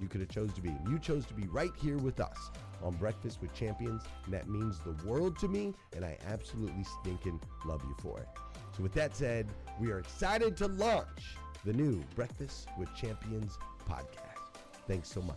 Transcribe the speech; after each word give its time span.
you 0.00 0.08
could 0.08 0.20
have 0.20 0.30
chose 0.30 0.52
to 0.54 0.60
be. 0.60 0.74
You 0.88 0.98
chose 0.98 1.26
to 1.26 1.34
be 1.34 1.46
right 1.48 1.72
here 1.80 1.98
with 1.98 2.20
us 2.20 2.50
on 2.82 2.94
Breakfast 2.94 3.40
with 3.40 3.52
Champions, 3.54 4.02
and 4.24 4.34
that 4.34 4.48
means 4.48 4.78
the 4.80 4.96
world 5.06 5.38
to 5.40 5.48
me, 5.48 5.74
and 5.94 6.04
I 6.04 6.16
absolutely 6.26 6.84
stinking 7.00 7.40
love 7.64 7.82
you 7.84 7.94
for 8.00 8.18
it. 8.18 8.28
So 8.76 8.82
with 8.82 8.92
that 8.94 9.16
said, 9.16 9.48
we 9.78 9.90
are 9.90 9.98
excited 9.98 10.56
to 10.58 10.68
launch 10.68 11.36
the 11.64 11.72
new 11.72 12.02
Breakfast 12.14 12.68
with 12.78 12.94
Champions 12.94 13.58
podcast. 13.88 14.60
Thanks 14.86 15.10
so 15.10 15.20
much. 15.22 15.36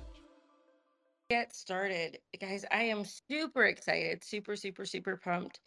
Get 1.30 1.54
started, 1.56 2.20
guys. 2.40 2.64
I 2.72 2.84
am 2.84 3.04
super 3.06 3.66
excited, 3.66 4.24
super, 4.24 4.56
super, 4.56 4.86
super 4.86 5.18
pumped 5.18 5.60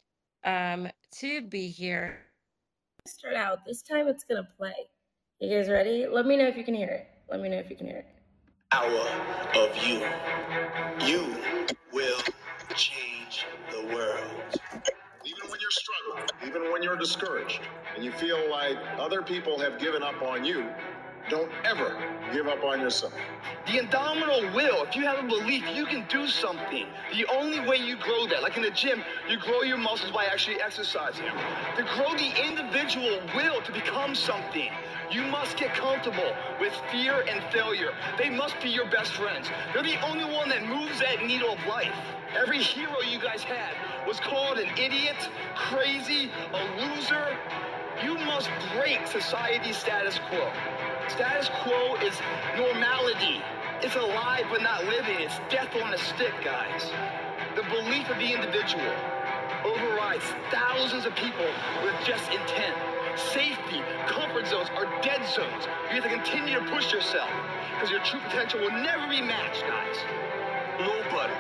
um, 0.45 0.89
to 1.17 1.43
be 1.43 1.69
here. 1.69 2.19
Start 3.07 3.35
out. 3.35 3.65
This 3.67 3.83
time 3.83 4.09
it's 4.09 4.25
gonna 4.25 4.49
play. 4.57 4.75
You 5.41 5.57
guys 5.57 5.69
ready? 5.69 6.07
Let 6.07 6.27
me 6.27 6.37
know 6.37 6.47
if 6.47 6.57
you 6.57 6.65
can 6.65 6.75
hear 6.75 6.89
it. 6.89 7.09
Let 7.31 7.41
me 7.41 7.49
know 7.49 7.59
if 7.59 7.69
you 7.69 7.77
can 7.77 7.87
hear 7.87 7.99
it 7.99 8.16
power 8.71 9.09
of 9.55 9.77
you. 9.87 10.03
You 11.07 11.37
will 11.93 12.21
change 12.75 13.47
the 13.71 13.95
world. 13.95 14.61
Even 15.25 15.49
when 15.51 15.61
you're 15.61 15.71
struggling, 15.71 16.29
even 16.47 16.73
when 16.73 16.83
you're 16.83 16.97
discouraged, 16.97 17.61
and 17.95 18.05
you 18.05 18.11
feel 18.13 18.51
like 18.51 18.77
other 18.99 19.23
people 19.23 19.59
have 19.59 19.79
given 19.79 20.03
up 20.03 20.21
on 20.23 20.45
you, 20.45 20.67
don't 21.29 21.51
ever 21.65 21.97
give 22.33 22.47
up 22.47 22.63
on 22.65 22.81
yourself. 22.81 23.13
The 23.67 23.79
indomitable 23.79 24.53
will, 24.55 24.85
if 24.85 24.95
you 24.95 25.03
have 25.03 25.25
a 25.25 25.27
belief, 25.27 25.65
you 25.75 25.87
can 25.87 26.07
do 26.09 26.27
something. 26.29 26.87
The 27.13 27.27
only 27.27 27.61
way 27.61 27.77
you 27.77 27.97
grow 27.97 28.27
that, 28.29 28.43
like 28.43 28.57
in 28.57 28.63
the 28.63 28.71
gym, 28.71 29.03
you 29.29 29.39
grow 29.39 29.63
your 29.63 29.77
muscles 29.77 30.13
by 30.13 30.27
actually 30.27 30.61
exercising. 30.61 31.27
To 31.77 31.83
grow 31.95 32.13
the 32.15 32.47
individual 32.47 33.21
will 33.35 33.61
to 33.63 33.73
become 33.73 34.15
something, 34.15 34.71
you 35.11 35.23
must 35.23 35.57
get 35.57 35.75
comfortable 35.75 36.33
with 36.61 36.73
fear 36.91 37.25
and 37.29 37.43
failure. 37.53 37.93
They 38.19 38.31
must 38.31 38.61
be 38.61 38.69
your 38.69 38.87
best 38.87 39.13
friends. 39.13 39.49
They're 39.73 39.83
the 39.83 40.01
only 40.07 40.25
one 40.25 40.49
that 40.49 40.67
moves 40.67 41.01
that 41.01 41.25
needle 41.25 41.53
of 41.53 41.67
life. 41.67 41.95
Every 42.37 42.59
hero 42.59 43.01
you 43.09 43.21
guys 43.21 43.43
had 43.43 43.75
was 44.07 44.21
called 44.21 44.59
an 44.59 44.69
idiot, 44.79 45.17
crazy, 45.55 46.31
a 46.53 46.81
loser. 46.81 47.37
You 48.05 48.15
must 48.27 48.51
break 48.75 49.07
society's 49.07 49.77
status 49.77 50.19
quo. 50.29 50.51
Status 51.09 51.49
quo 51.63 51.97
is 51.97 52.15
normality. 52.57 53.41
It's 53.83 53.97
alive 53.97 54.47
but 54.51 54.63
not 54.63 54.85
living. 54.87 55.17
It's 55.21 55.39
death 55.51 55.75
on 55.83 55.95
a 55.95 55.99
stick, 55.99 56.33
guys. 56.45 56.91
The 57.55 57.63
belief 57.65 58.09
of 58.11 58.19
the 58.19 58.33
individual 58.33 58.93
overrides 59.65 60.25
thousands 60.51 61.07
of 61.07 61.15
people 61.17 61.47
with 61.85 61.95
just 62.05 62.31
intent. 62.33 62.75
Safety, 63.17 63.81
comfort 64.07 64.47
zones 64.47 64.69
are 64.77 64.87
dead 65.03 65.23
zones. 65.29 65.65
You 65.89 66.01
have 66.01 66.05
to 66.05 66.11
continue 66.11 66.59
to 66.59 66.65
push 66.71 66.93
yourself. 66.93 67.31
because 67.75 67.91
your 67.91 68.01
true 68.05 68.21
potential 68.21 68.61
will 68.61 68.73
never 68.73 69.07
be 69.09 69.21
matched, 69.21 69.63
guys. 69.69 69.97
Nobody 70.81 71.33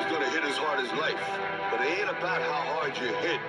is 0.00 0.12
gonna 0.12 0.30
hit 0.30 0.44
as 0.44 0.56
hard 0.56 0.80
as 0.80 0.92
life. 0.92 1.59
But 1.70 1.82
it 1.82 2.00
ain't 2.00 2.10
about 2.10 2.42
how 2.42 2.62
hard 2.74 2.96
you 2.98 3.06
hit. 3.06 3.40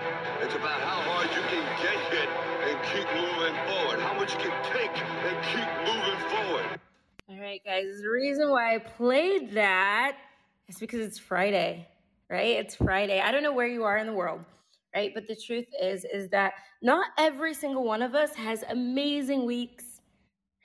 It's 0.42 0.54
about 0.54 0.80
how 0.82 1.02
hard 1.02 1.28
you 1.34 1.42
can 1.50 1.64
get 1.82 1.98
hit 2.14 2.30
and 2.70 2.78
keep 2.94 3.08
moving 3.16 3.56
forward. 3.66 4.00
How 4.00 4.14
much 4.14 4.34
you 4.34 4.40
can 4.40 4.64
take 4.72 4.96
and 5.26 5.38
keep 5.50 5.68
moving 5.88 6.30
forward. 6.30 6.80
All 7.30 7.40
right, 7.40 7.62
guys. 7.66 8.02
The 8.02 8.10
reason 8.10 8.52
why 8.52 8.76
I 8.76 8.78
played 8.78 9.54
that 9.54 10.18
is 10.68 10.78
because 10.78 11.00
it's 11.00 11.18
Friday, 11.18 11.88
right? 12.30 12.58
It's 12.58 12.76
Friday. 12.76 13.22
I 13.22 13.32
don't 13.32 13.42
know 13.42 13.54
where 13.54 13.68
you 13.68 13.86
are 13.86 13.98
in 13.98 14.06
the 14.06 14.14
world, 14.14 14.42
right? 14.96 15.12
But 15.16 15.28
the 15.28 15.36
truth 15.36 15.66
is, 15.82 16.06
is 16.06 16.30
that 16.30 16.54
not 16.84 17.08
every 17.18 17.56
single 17.56 17.84
one 17.84 18.04
of 18.04 18.14
us 18.14 18.36
has 18.36 18.64
amazing 18.70 19.46
weeks, 19.48 20.02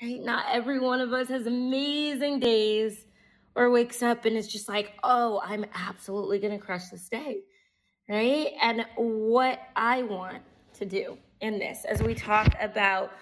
right? 0.03 0.21
Not 0.21 0.45
every 0.53 0.79
one 0.79 1.01
of 1.01 1.15
us 1.15 1.29
has 1.29 1.47
amazing 1.47 2.41
days 2.41 3.07
or 3.57 3.71
wakes 3.71 4.03
up 4.03 4.27
and 4.27 4.37
is 4.37 4.47
just 4.47 4.69
like, 4.69 4.93
oh, 5.03 5.41
I'm 5.43 5.65
absolutely 5.75 6.39
going 6.39 6.53
to 6.53 6.65
crush 6.65 6.91
this 6.91 7.09
day, 7.09 7.39
right? 8.09 8.53
And 8.63 8.85
what 8.97 9.61
I 9.75 10.03
want 10.03 10.43
to 10.75 10.85
do 10.85 11.17
in 11.41 11.59
this, 11.59 11.85
as 11.87 12.03
we 12.03 12.15
talk 12.15 12.55
about 12.61 13.13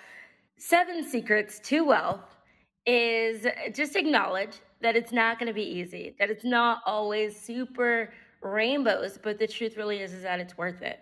seven 0.59 1.09
secrets 1.09 1.61
to 1.61 1.85
wealth, 1.85 2.37
is 2.85 3.47
just 3.73 3.97
acknowledge 3.97 4.57
that 4.83 4.97
it's 4.97 5.13
not 5.13 5.39
going 5.39 5.47
to 5.47 5.55
be 5.55 5.63
easy, 5.63 6.15
that 6.19 6.29
it's 6.29 6.45
not 6.45 6.83
always 6.85 7.41
super 7.41 8.13
rainbows, 8.43 9.19
but 9.23 9.39
the 9.39 9.47
truth 9.47 9.77
really 9.77 10.01
is, 10.01 10.13
is 10.13 10.25
that 10.25 10.41
it's 10.41 10.59
worth 10.59 10.83
it, 10.83 10.99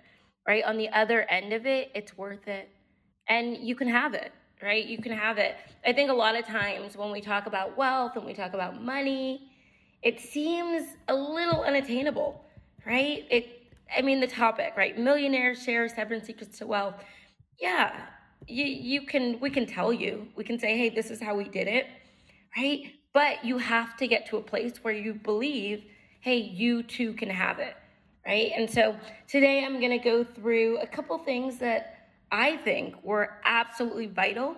right? 0.46 0.62
On 0.64 0.76
the 0.76 0.88
other 0.90 1.23
end 1.23 1.52
of 1.52 1.67
it, 1.67 1.90
it's 1.94 2.17
worth 2.17 2.46
it. 2.46 2.69
And 3.28 3.56
you 3.56 3.75
can 3.75 3.88
have 3.88 4.14
it, 4.14 4.32
right? 4.62 4.85
You 4.85 4.99
can 4.99 5.12
have 5.12 5.38
it. 5.38 5.56
I 5.85 5.93
think 5.93 6.11
a 6.11 6.14
lot 6.14 6.37
of 6.37 6.47
times 6.47 6.97
when 6.97 7.11
we 7.11 7.20
talk 7.20 7.47
about 7.47 7.76
wealth 7.76 8.17
and 8.17 8.25
we 8.25 8.32
talk 8.35 8.55
about 8.55 8.82
money, 8.82 9.50
it 10.03 10.20
seems 10.20 10.87
a 11.09 11.14
little 11.14 11.62
unattainable, 11.62 12.44
right? 12.87 13.26
It 13.31 13.59
I 13.97 14.03
mean 14.03 14.20
the 14.20 14.26
topic, 14.26 14.75
right? 14.76 14.99
Millionaires 14.99 15.62
share 15.62 15.88
seven 15.88 16.25
secrets 16.25 16.59
to 16.59 16.67
wealth. 16.67 16.94
Yeah, 17.61 17.93
you 18.47 18.64
you 18.64 19.03
can 19.03 19.38
we 19.41 19.50
can 19.50 19.67
tell 19.67 19.93
you. 19.93 20.29
We 20.37 20.44
can 20.44 20.59
say, 20.59 20.76
"Hey, 20.76 20.88
this 20.88 21.11
is 21.11 21.20
how 21.20 21.35
we 21.35 21.44
did 21.44 21.69
it." 21.69 21.87
Right? 22.56 22.94
But 23.12 23.44
you 23.44 23.59
have 23.59 23.97
to 23.99 24.06
get 24.06 24.26
to 24.26 24.38
a 24.38 24.43
place 24.43 24.82
where 24.82 24.94
you 24.94 25.14
believe, 25.14 25.85
"Hey, 26.20 26.38
you 26.38 26.82
too 26.82 27.12
can 27.14 27.31
have 27.31 27.59
it." 27.59 27.76
Right? 28.26 28.53
And 28.56 28.70
so 28.70 28.97
today 29.29 29.64
I'm 29.64 29.81
going 29.81 29.91
to 29.91 29.99
go 29.99 30.23
through 30.25 30.79
a 30.79 30.87
couple 30.87 31.19
things 31.19 31.59
that 31.59 32.01
I 32.32 32.56
think 32.56 33.05
were 33.05 33.29
absolutely 33.44 34.06
vital 34.06 34.56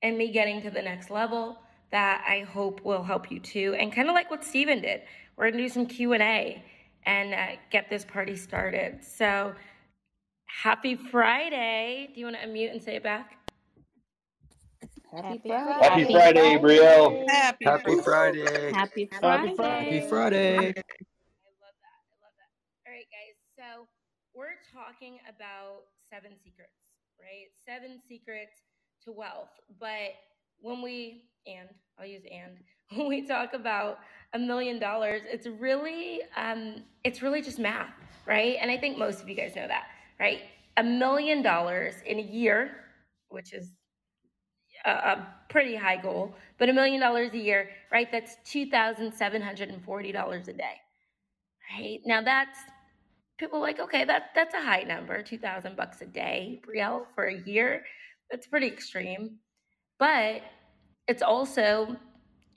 in 0.00 0.16
me 0.16 0.32
getting 0.32 0.62
to 0.62 0.70
the 0.70 0.80
next 0.80 1.10
level 1.10 1.58
that 1.92 2.24
I 2.26 2.40
hope 2.40 2.82
will 2.82 3.02
help 3.02 3.30
you 3.30 3.38
too. 3.38 3.76
And 3.78 3.92
kind 3.92 4.08
of 4.08 4.14
like 4.14 4.30
what 4.30 4.42
Steven 4.42 4.80
did, 4.80 5.02
we're 5.36 5.50
gonna 5.50 5.62
do 5.62 5.68
some 5.68 5.84
Q 5.84 6.14
and 6.14 6.22
A 6.22 6.64
and 7.04 7.34
uh, 7.34 7.60
get 7.70 7.90
this 7.90 8.04
party 8.06 8.36
started. 8.36 9.04
So, 9.04 9.54
happy 10.46 10.96
Friday! 10.96 12.10
Do 12.14 12.20
you 12.20 12.26
want 12.26 12.36
to 12.40 12.46
unmute 12.46 12.72
and 12.72 12.82
say 12.82 12.96
it 12.96 13.02
back? 13.02 13.36
Happy 15.12 15.40
Friday. 15.44 15.82
Happy 15.82 16.04
Friday, 16.04 16.58
Brielle. 16.58 17.28
Happy, 17.28 17.64
Happy 17.64 18.00
Friday. 18.00 18.72
Happy 18.72 19.10
Friday. 19.18 19.54
Friday. 19.56 19.84
Happy 19.84 20.08
Friday. 20.08 20.56
I 20.56 20.66
love 20.66 20.74
that. 21.82 21.98
I 22.00 22.16
love 22.22 22.34
that. 22.38 22.50
All 22.86 22.92
right, 22.92 23.08
guys. 23.10 23.36
So 23.56 23.88
we're 24.34 24.56
talking 24.72 25.18
about 25.28 25.82
seven 26.10 26.32
secrets, 26.44 26.79
right? 27.20 27.48
Seven 27.66 28.00
secrets 28.08 28.62
to 29.04 29.12
wealth. 29.12 29.50
But 29.78 30.14
when 30.60 30.82
we 30.82 31.24
and 31.46 31.68
I'll 31.98 32.06
use 32.06 32.22
and 32.30 32.56
when 32.98 33.08
we 33.08 33.26
talk 33.26 33.54
about 33.54 33.98
a 34.34 34.38
million 34.38 34.78
dollars, 34.78 35.22
it's 35.26 35.46
really 35.46 36.20
um, 36.36 36.82
it's 37.04 37.22
really 37.22 37.42
just 37.42 37.58
math, 37.58 37.92
right? 38.26 38.56
And 38.60 38.70
I 38.70 38.76
think 38.78 38.98
most 38.98 39.22
of 39.22 39.28
you 39.28 39.34
guys 39.34 39.54
know 39.56 39.66
that, 39.68 39.84
right? 40.18 40.40
A 40.76 40.82
million 40.84 41.42
dollars 41.42 41.94
in 42.06 42.18
a 42.18 42.22
year, 42.22 42.72
which 43.28 43.52
is 43.52 43.70
a, 44.84 44.90
a 44.90 45.34
pretty 45.48 45.76
high 45.76 45.96
goal, 45.96 46.34
but 46.58 46.68
a 46.68 46.72
million 46.72 47.00
dollars 47.00 47.32
a 47.34 47.38
year, 47.38 47.70
right? 47.92 48.08
That's 48.10 48.36
two 48.44 48.66
thousand 48.70 49.12
seven 49.14 49.42
hundred 49.42 49.70
and 49.70 49.82
forty 49.84 50.12
dollars 50.12 50.48
a 50.48 50.52
day, 50.52 50.76
right? 51.76 52.00
Now 52.06 52.22
that's 52.22 52.58
people 53.40 53.60
like, 53.60 53.80
okay, 53.80 54.04
that 54.04 54.30
that's 54.34 54.54
a 54.54 54.60
high 54.60 54.82
number, 54.82 55.22
two 55.22 55.38
thousand 55.38 55.76
bucks 55.76 56.02
a 56.02 56.06
day, 56.06 56.60
Brielle, 56.64 57.06
for 57.14 57.24
a 57.24 57.40
year. 57.40 57.82
That's 58.30 58.46
pretty 58.46 58.68
extreme, 58.68 59.38
but 59.98 60.42
it's 61.08 61.22
also, 61.22 61.96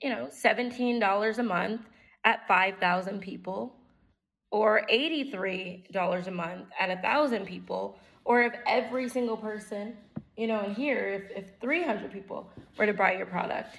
you 0.00 0.10
know, 0.10 0.28
seventeen 0.30 1.00
dollars 1.00 1.38
a 1.38 1.42
month 1.42 1.80
at 2.24 2.46
five 2.46 2.74
thousand 2.78 3.20
people, 3.20 3.74
or 4.52 4.86
eighty-three 4.90 5.86
dollars 5.90 6.28
a 6.28 6.30
month 6.30 6.66
at 6.78 6.90
a 6.90 7.00
thousand 7.00 7.46
people, 7.46 7.98
or 8.24 8.42
if 8.42 8.52
every 8.68 9.08
single 9.08 9.38
person, 9.38 9.96
you 10.36 10.46
know, 10.46 10.62
in 10.64 10.74
here, 10.74 11.28
if, 11.32 11.44
if 11.44 11.50
300 11.60 12.12
people 12.12 12.50
were 12.78 12.86
to 12.86 12.92
buy 12.92 13.12
your 13.12 13.26
product, 13.26 13.78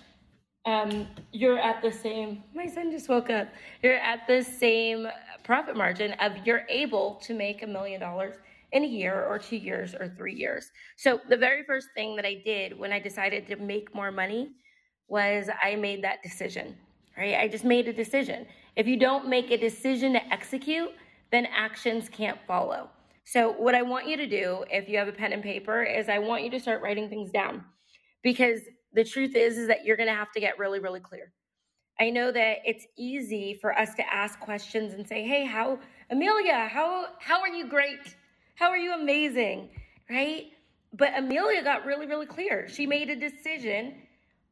um, 0.65 1.07
you're 1.31 1.59
at 1.59 1.81
the 1.81 1.91
same, 1.91 2.43
my 2.53 2.65
son 2.65 2.91
just 2.91 3.07
woke 3.07 3.29
up, 3.29 3.47
you're 3.83 3.93
at 3.97 4.27
the 4.27 4.41
same 4.41 5.07
profit 5.43 5.75
margin 5.75 6.13
of 6.13 6.33
you're 6.45 6.65
able 6.69 7.15
to 7.23 7.33
make 7.33 7.61
a 7.61 7.67
million 7.67 7.99
dollars 7.99 8.35
in 8.71 8.83
a 8.83 8.87
year 8.87 9.23
or 9.25 9.37
two 9.37 9.57
years 9.57 9.93
or 9.93 10.13
three 10.17 10.33
years. 10.33 10.71
So 10.97 11.21
the 11.29 11.37
very 11.37 11.63
first 11.63 11.89
thing 11.95 12.15
that 12.15 12.25
I 12.25 12.41
did 12.43 12.77
when 12.77 12.91
I 12.91 12.99
decided 12.99 13.47
to 13.47 13.55
make 13.57 13.93
more 13.93 14.11
money 14.11 14.51
was 15.07 15.49
I 15.63 15.75
made 15.75 16.03
that 16.03 16.23
decision, 16.23 16.75
right? 17.15 17.35
I 17.35 17.47
just 17.47 17.63
made 17.63 17.87
a 17.87 17.93
decision. 17.93 18.47
If 18.75 18.87
you 18.87 18.97
don't 18.97 19.29
make 19.29 19.51
a 19.51 19.57
decision 19.57 20.13
to 20.13 20.33
execute, 20.33 20.89
then 21.31 21.45
actions 21.45 22.09
can't 22.09 22.39
follow. 22.47 22.89
So, 23.23 23.53
what 23.53 23.73
I 23.73 23.81
want 23.81 24.07
you 24.07 24.17
to 24.17 24.27
do, 24.27 24.65
if 24.69 24.87
you 24.87 24.97
have 24.97 25.07
a 25.07 25.11
pen 25.11 25.33
and 25.33 25.41
paper, 25.41 25.83
is 25.83 26.09
I 26.09 26.19
want 26.19 26.43
you 26.43 26.49
to 26.51 26.59
start 26.59 26.81
writing 26.83 27.09
things 27.09 27.31
down 27.31 27.63
because 28.21 28.61
the 28.95 29.03
truth 29.03 29.35
is, 29.35 29.57
is 29.57 29.67
that 29.67 29.85
you're 29.85 29.97
going 29.97 30.09
to 30.09 30.15
have 30.15 30.31
to 30.31 30.39
get 30.39 30.57
really, 30.57 30.79
really 30.79 30.99
clear. 30.99 31.31
I 31.99 32.09
know 32.09 32.31
that 32.31 32.57
it's 32.65 32.87
easy 32.97 33.53
for 33.53 33.77
us 33.77 33.93
to 33.95 34.13
ask 34.13 34.39
questions 34.39 34.93
and 34.93 35.07
say, 35.07 35.23
"Hey, 35.23 35.45
how 35.45 35.79
Amelia, 36.09 36.67
how 36.67 37.07
how 37.19 37.39
are 37.41 37.47
you 37.47 37.69
great? 37.69 38.15
How 38.55 38.69
are 38.69 38.77
you 38.77 38.93
amazing?" 38.93 39.69
Right? 40.09 40.47
But 40.93 41.17
Amelia 41.17 41.63
got 41.63 41.85
really, 41.85 42.05
really 42.05 42.25
clear. 42.25 42.67
She 42.67 42.85
made 42.85 43.09
a 43.09 43.15
decision 43.15 43.95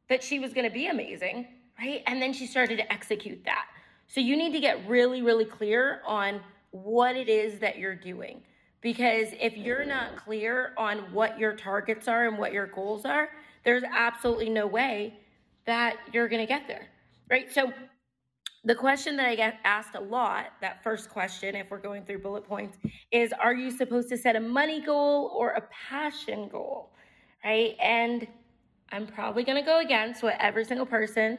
that 0.10 0.24
she 0.24 0.40
was 0.40 0.54
going 0.54 0.68
to 0.68 0.74
be 0.74 0.88
amazing, 0.88 1.48
right? 1.80 2.04
And 2.08 2.22
then 2.22 2.34
she 2.34 2.48
started 2.48 2.78
to 2.78 2.92
execute 2.92 3.44
that. 3.46 3.68
So 4.08 4.20
you 4.20 4.36
need 4.36 4.52
to 4.52 4.60
get 4.60 4.86
really, 4.88 5.22
really 5.22 5.46
clear 5.46 6.02
on 6.06 6.42
what 6.72 7.16
it 7.16 7.30
is 7.30 7.60
that 7.60 7.78
you're 7.78 7.96
doing. 7.96 8.44
Because 8.82 9.30
if 9.40 9.56
you're 9.56 9.86
not 9.86 10.18
clear 10.18 10.74
on 10.78 11.00
what 11.14 11.40
your 11.40 11.56
targets 11.56 12.08
are 12.10 12.28
and 12.28 12.38
what 12.38 12.52
your 12.52 12.68
goals 12.68 13.06
are, 13.06 13.30
there's 13.64 13.84
absolutely 13.84 14.50
no 14.50 14.68
way 14.68 15.14
that 15.66 15.98
you're 16.12 16.28
going 16.28 16.42
to 16.42 16.48
get 16.48 16.68
there, 16.68 16.88
right? 17.30 17.52
So 17.52 17.72
the 18.66 18.76
question 18.76 19.18
that 19.18 19.28
I 19.28 19.36
get 19.36 19.60
asked 19.66 19.96
a 19.96 20.00
lot, 20.00 20.54
that 20.62 20.82
first 20.84 21.10
question, 21.10 21.56
if 21.56 21.70
we're 21.70 21.80
going 21.80 22.06
through 22.06 22.20
bullet 22.20 22.46
points, 22.46 22.78
is 23.12 23.34
are 23.34 23.54
you 23.54 23.72
supposed 23.72 24.10
to 24.10 24.18
set 24.18 24.36
a 24.36 24.40
money 24.40 24.82
goal 24.82 25.34
or 25.38 25.50
a 25.52 25.62
passion 25.90 26.48
goal, 26.48 26.92
right? 27.44 27.76
And 27.82 28.26
I'm 28.92 29.06
probably 29.06 29.44
going 29.44 29.62
to 29.62 29.66
go 29.66 29.80
against 29.80 30.24
what 30.24 30.36
every 30.40 30.64
single 30.64 30.86
person 30.86 31.38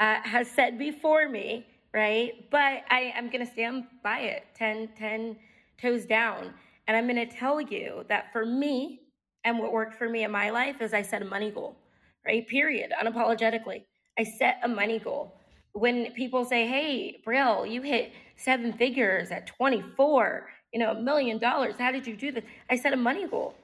uh, 0.00 0.16
has 0.22 0.50
said 0.50 0.78
before 0.78 1.28
me, 1.28 1.66
right? 1.92 2.50
But 2.50 2.84
I 2.88 3.12
am 3.14 3.28
going 3.28 3.44
to 3.44 3.52
stand 3.52 3.84
by 4.02 4.20
it 4.20 4.44
10, 4.54 4.90
10 4.96 5.36
toes 5.80 6.06
down. 6.06 6.54
And 6.88 6.96
I'm 6.96 7.06
going 7.06 7.28
to 7.28 7.36
tell 7.36 7.60
you 7.60 8.04
that 8.08 8.32
for 8.32 8.46
me, 8.46 9.01
and 9.44 9.58
what 9.58 9.72
worked 9.72 9.94
for 9.94 10.08
me 10.08 10.24
in 10.24 10.30
my 10.30 10.50
life 10.50 10.80
is 10.82 10.94
I 10.94 11.02
set 11.02 11.22
a 11.22 11.26
money 11.26 11.50
goal, 11.50 11.76
right? 12.26 12.46
Period, 12.48 12.92
unapologetically. 13.02 13.84
I 14.18 14.24
set 14.24 14.60
a 14.62 14.68
money 14.68 14.98
goal. 14.98 15.34
When 15.72 16.12
people 16.12 16.44
say, 16.44 16.66
hey, 16.66 17.22
Brielle, 17.26 17.70
you 17.70 17.82
hit 17.82 18.12
seven 18.36 18.72
figures 18.74 19.30
at 19.30 19.46
24, 19.46 20.48
you 20.72 20.80
know, 20.80 20.92
a 20.92 21.00
million 21.00 21.38
dollars, 21.38 21.76
how 21.78 21.92
did 21.92 22.06
you 22.06 22.16
do 22.16 22.32
this? 22.32 22.44
I 22.70 22.76
set 22.76 22.92
a 22.92 22.96
money 22.96 23.26
goal, 23.28 23.54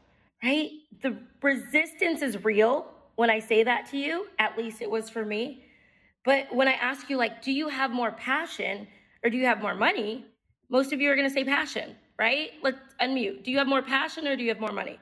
right? 0.42 0.70
The 1.02 1.16
resistance 1.42 2.22
is 2.22 2.44
real 2.44 2.86
when 3.16 3.30
I 3.30 3.40
say 3.40 3.64
that 3.64 3.90
to 3.90 3.98
you, 3.98 4.28
at 4.38 4.58
least 4.58 4.82
it 4.82 4.90
was 4.90 5.10
for 5.10 5.24
me. 5.24 5.64
But 6.24 6.54
when 6.54 6.68
I 6.68 6.72
ask 6.74 7.10
you, 7.10 7.16
like, 7.18 7.42
do 7.42 7.52
you 7.52 7.68
have 7.68 7.90
more 7.90 8.12
passion 8.12 8.88
or 9.24 9.30
do 9.30 9.36
you 9.38 9.46
have 9.46 9.60
more 9.62 9.74
money? 9.74 10.26
Most 10.70 10.92
of 10.92 11.00
you 11.00 11.10
are 11.10 11.16
going 11.16 11.28
to 11.28 11.34
say 11.34 11.44
passion, 11.44 11.96
right? 12.18 12.50
Let's 12.62 12.78
unmute. 13.02 13.44
Do 13.44 13.50
you 13.50 13.58
have 13.58 13.68
more 13.68 13.82
passion 13.82 14.26
or 14.28 14.36
do 14.36 14.42
you 14.44 14.50
have 14.50 14.60
more 14.60 14.72
money? 14.72 14.98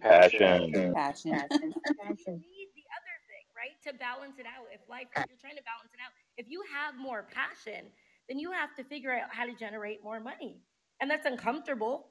Passion. 0.00 0.92
Passion. 0.94 1.32
Passion. 1.32 2.40
need 2.40 2.70
the 2.74 2.86
other 2.96 3.16
thing, 3.28 3.46
right? 3.56 3.76
To 3.86 3.92
balance 3.98 4.38
it 4.38 4.46
out. 4.46 4.66
If 4.72 4.80
life, 4.88 5.06
if 5.16 5.26
you're 5.28 5.40
trying 5.40 5.56
to 5.56 5.62
balance 5.62 5.92
it 5.92 6.00
out, 6.04 6.12
if 6.36 6.46
you 6.48 6.62
have 6.74 6.98
more 6.98 7.26
passion, 7.32 7.86
then 8.28 8.38
you 8.38 8.52
have 8.52 8.74
to 8.76 8.84
figure 8.84 9.12
out 9.12 9.28
how 9.30 9.44
to 9.46 9.54
generate 9.54 10.02
more 10.02 10.20
money. 10.20 10.56
And 11.00 11.10
that's 11.10 11.26
uncomfortable. 11.26 12.08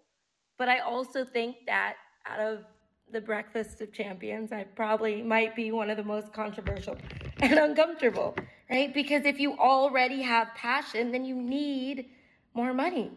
But 0.58 0.70
I 0.70 0.80
also 0.80 1.24
think 1.24 1.56
that 1.68 1.96
out 2.28 2.40
of 2.40 2.66
the 3.12 3.22
breakfast 3.22 3.82
of 3.82 3.92
champions, 3.94 4.52
I 4.52 4.64
probably 4.64 5.22
might 5.22 5.56
be 5.56 5.72
one 5.72 5.90
of 5.90 5.98
the 5.98 6.04
most 6.04 6.32
controversial 6.34 6.98
and 7.42 7.58
uncomfortable, 7.58 8.36
right? 8.70 8.94
Because 8.94 9.26
if 9.26 9.40
you 9.40 9.58
already 9.58 10.22
have 10.22 10.50
passion, 10.56 11.12
then 11.12 11.26
you 11.26 11.36
need 11.36 12.10
more 12.54 12.74
money, 12.74 13.12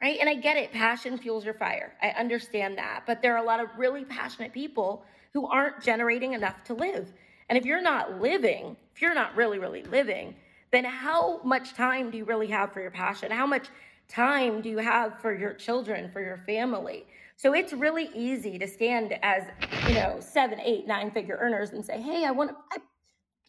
right? 0.00 0.18
And 0.20 0.28
I 0.28 0.34
get 0.34 0.56
it, 0.56 0.72
passion 0.72 1.18
fuels 1.18 1.44
your 1.44 1.54
fire. 1.54 1.94
I 2.02 2.08
understand 2.10 2.78
that. 2.78 3.04
But 3.06 3.22
there 3.22 3.34
are 3.34 3.42
a 3.42 3.46
lot 3.46 3.60
of 3.60 3.68
really 3.76 4.04
passionate 4.04 4.52
people 4.52 5.04
who 5.32 5.46
aren't 5.46 5.82
generating 5.82 6.32
enough 6.32 6.62
to 6.64 6.74
live. 6.74 7.12
And 7.48 7.56
if 7.56 7.64
you're 7.64 7.82
not 7.82 8.20
living, 8.20 8.76
if 8.94 9.02
you're 9.02 9.14
not 9.14 9.36
really, 9.36 9.58
really 9.58 9.82
living, 9.84 10.34
then 10.72 10.84
how 10.84 11.40
much 11.42 11.74
time 11.74 12.10
do 12.10 12.18
you 12.18 12.24
really 12.24 12.48
have 12.48 12.72
for 12.72 12.80
your 12.80 12.90
passion? 12.90 13.30
How 13.30 13.46
much 13.46 13.68
time 14.08 14.60
do 14.60 14.68
you 14.68 14.78
have 14.78 15.20
for 15.20 15.34
your 15.34 15.52
children, 15.52 16.10
for 16.10 16.20
your 16.20 16.38
family? 16.46 17.06
So 17.36 17.54
it's 17.54 17.72
really 17.72 18.10
easy 18.14 18.58
to 18.58 18.66
stand 18.66 19.18
as, 19.22 19.44
you 19.88 19.94
know, 19.94 20.18
seven, 20.20 20.60
eight, 20.60 20.86
nine 20.86 21.10
figure 21.10 21.38
earners 21.40 21.70
and 21.70 21.84
say, 21.84 22.00
hey, 22.00 22.24
I 22.24 22.30
want 22.30 22.50
to 22.72 22.80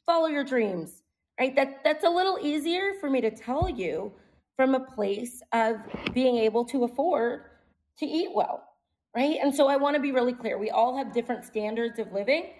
follow 0.05 0.27
your 0.27 0.43
dreams, 0.43 1.03
right? 1.39 1.55
That, 1.55 1.83
that's 1.83 2.03
a 2.03 2.09
little 2.09 2.37
easier 2.41 2.93
for 2.99 3.09
me 3.09 3.21
to 3.21 3.31
tell 3.31 3.69
you 3.69 4.11
from 4.57 4.73
a 4.73 4.79
place 4.79 5.41
of 5.53 5.77
being 6.13 6.37
able 6.37 6.65
to 6.65 6.83
afford 6.83 7.43
to 7.99 8.05
eat 8.05 8.29
well, 8.33 8.63
right? 9.15 9.37
And 9.41 9.55
so 9.55 9.67
I 9.67 9.77
want 9.77 9.95
to 9.95 10.01
be 10.01 10.11
really 10.11 10.33
clear. 10.33 10.57
We 10.57 10.71
all 10.71 10.97
have 10.97 11.13
different 11.13 11.45
standards 11.45 11.99
of 11.99 12.11
living, 12.11 12.53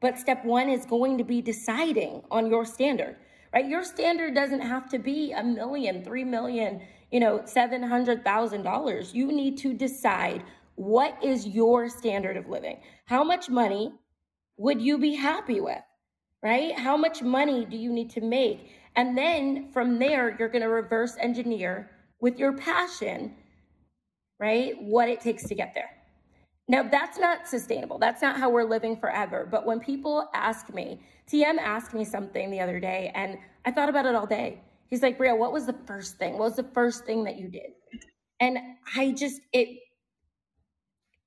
but 0.00 0.18
step 0.18 0.44
one 0.44 0.68
is 0.68 0.84
going 0.84 1.16
to 1.16 1.24
be 1.24 1.40
deciding 1.40 2.22
on 2.30 2.50
your 2.50 2.64
standard, 2.66 3.16
right? 3.52 3.66
Your 3.66 3.84
standard 3.84 4.34
doesn't 4.34 4.60
have 4.60 4.88
to 4.90 4.98
be 4.98 5.32
a 5.32 5.44
million, 5.44 6.04
three 6.04 6.24
million, 6.24 6.82
you 7.12 7.20
know, 7.20 7.38
$700,000. 7.38 9.14
You 9.14 9.32
need 9.32 9.56
to 9.58 9.72
decide 9.72 10.42
what 10.74 11.16
is 11.22 11.46
your 11.46 11.88
standard 11.88 12.36
of 12.36 12.48
living? 12.48 12.80
How 13.06 13.22
much 13.22 13.48
money 13.48 13.92
would 14.56 14.82
you 14.82 14.98
be 14.98 15.14
happy 15.14 15.60
with? 15.60 15.82
Right? 16.44 16.78
How 16.78 16.96
much 16.96 17.22
money 17.22 17.64
do 17.64 17.76
you 17.76 17.90
need 17.90 18.10
to 18.10 18.20
make? 18.20 18.70
And 18.96 19.16
then 19.16 19.70
from 19.72 19.98
there, 19.98 20.36
you're 20.38 20.50
going 20.50 20.62
to 20.62 20.68
reverse 20.68 21.16
engineer 21.18 21.90
with 22.20 22.38
your 22.38 22.52
passion, 22.52 23.34
right? 24.38 24.74
What 24.80 25.08
it 25.08 25.20
takes 25.20 25.44
to 25.44 25.54
get 25.54 25.72
there. 25.74 25.90
Now, 26.68 26.82
that's 26.82 27.18
not 27.18 27.48
sustainable. 27.48 27.98
That's 27.98 28.22
not 28.22 28.38
how 28.38 28.50
we're 28.50 28.64
living 28.64 28.96
forever. 28.96 29.48
But 29.50 29.66
when 29.66 29.80
people 29.80 30.28
ask 30.34 30.72
me, 30.72 31.00
TM 31.30 31.58
asked 31.58 31.94
me 31.94 32.04
something 32.04 32.50
the 32.50 32.60
other 32.60 32.78
day, 32.78 33.10
and 33.14 33.38
I 33.64 33.70
thought 33.70 33.88
about 33.88 34.06
it 34.06 34.14
all 34.14 34.26
day. 34.26 34.60
He's 34.88 35.02
like, 35.02 35.18
Bria, 35.18 35.34
what 35.34 35.52
was 35.52 35.66
the 35.66 35.76
first 35.86 36.18
thing? 36.18 36.34
What 36.34 36.44
was 36.44 36.56
the 36.56 36.70
first 36.74 37.04
thing 37.04 37.24
that 37.24 37.36
you 37.36 37.48
did? 37.48 37.72
And 38.40 38.58
I 38.96 39.12
just, 39.12 39.40
it, 39.52 39.78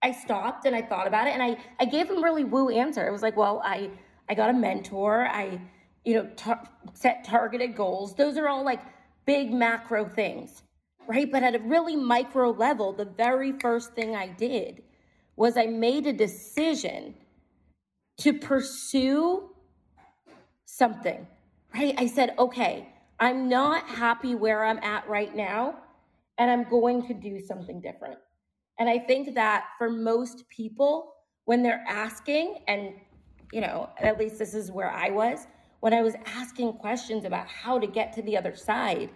I 0.01 0.11
stopped 0.11 0.65
and 0.65 0.75
I 0.75 0.81
thought 0.81 1.07
about 1.07 1.27
it 1.27 1.31
and 1.31 1.41
I, 1.41 1.57
I 1.79 1.85
gave 1.85 2.09
him 2.09 2.23
really 2.23 2.43
woo 2.43 2.69
answer. 2.69 3.07
It 3.07 3.11
was 3.11 3.23
like, 3.23 3.35
well, 3.35 3.61
I, 3.65 3.89
I 4.29 4.33
got 4.33 4.49
a 4.49 4.53
mentor. 4.53 5.27
I, 5.27 5.61
you 6.03 6.15
know, 6.15 6.29
tar- 6.35 6.67
set 6.93 7.23
targeted 7.23 7.75
goals. 7.75 8.15
Those 8.15 8.37
are 8.37 8.47
all 8.47 8.63
like 8.63 8.81
big 9.25 9.53
macro 9.53 10.05
things, 10.05 10.63
right? 11.07 11.31
But 11.31 11.43
at 11.43 11.55
a 11.55 11.59
really 11.59 11.95
micro 11.95 12.51
level, 12.51 12.93
the 12.93 13.05
very 13.05 13.53
first 13.59 13.93
thing 13.93 14.15
I 14.15 14.27
did 14.27 14.83
was 15.35 15.57
I 15.57 15.67
made 15.67 16.07
a 16.07 16.13
decision 16.13 17.13
to 18.17 18.33
pursue 18.33 19.49
something, 20.65 21.27
right? 21.73 21.93
I 21.97 22.07
said, 22.07 22.33
okay, 22.39 22.89
I'm 23.19 23.47
not 23.47 23.87
happy 23.87 24.35
where 24.35 24.65
I'm 24.65 24.79
at 24.79 25.07
right 25.07 25.35
now, 25.35 25.79
and 26.37 26.49
I'm 26.49 26.63
going 26.69 27.07
to 27.07 27.13
do 27.13 27.39
something 27.39 27.81
different. 27.81 28.17
And 28.79 28.89
I 28.89 28.99
think 28.99 29.35
that 29.35 29.65
for 29.77 29.89
most 29.89 30.47
people, 30.49 31.13
when 31.45 31.63
they're 31.63 31.83
asking, 31.87 32.63
and 32.67 32.93
you 33.51 33.61
know, 33.61 33.89
at 33.99 34.17
least 34.17 34.39
this 34.39 34.53
is 34.53 34.71
where 34.71 34.91
I 34.91 35.09
was, 35.09 35.47
when 35.79 35.93
I 35.93 36.01
was 36.01 36.15
asking 36.25 36.73
questions 36.73 37.25
about 37.25 37.47
how 37.47 37.79
to 37.79 37.87
get 37.87 38.13
to 38.13 38.21
the 38.21 38.37
other 38.37 38.55
side, 38.55 39.09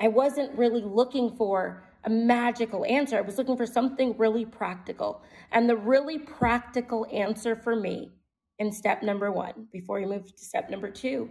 I 0.00 0.08
wasn't 0.08 0.56
really 0.56 0.82
looking 0.82 1.36
for 1.36 1.84
a 2.04 2.10
magical 2.10 2.84
answer. 2.86 3.18
I 3.18 3.20
was 3.20 3.36
looking 3.36 3.56
for 3.56 3.66
something 3.66 4.16
really 4.16 4.46
practical. 4.46 5.22
And 5.52 5.68
the 5.68 5.76
really 5.76 6.18
practical 6.18 7.06
answer 7.12 7.54
for 7.54 7.76
me 7.76 8.10
in 8.58 8.72
step 8.72 9.02
number 9.02 9.30
one, 9.30 9.68
before 9.72 10.00
you 10.00 10.06
move 10.06 10.26
to 10.34 10.44
step 10.44 10.70
number 10.70 10.90
two, 10.90 11.30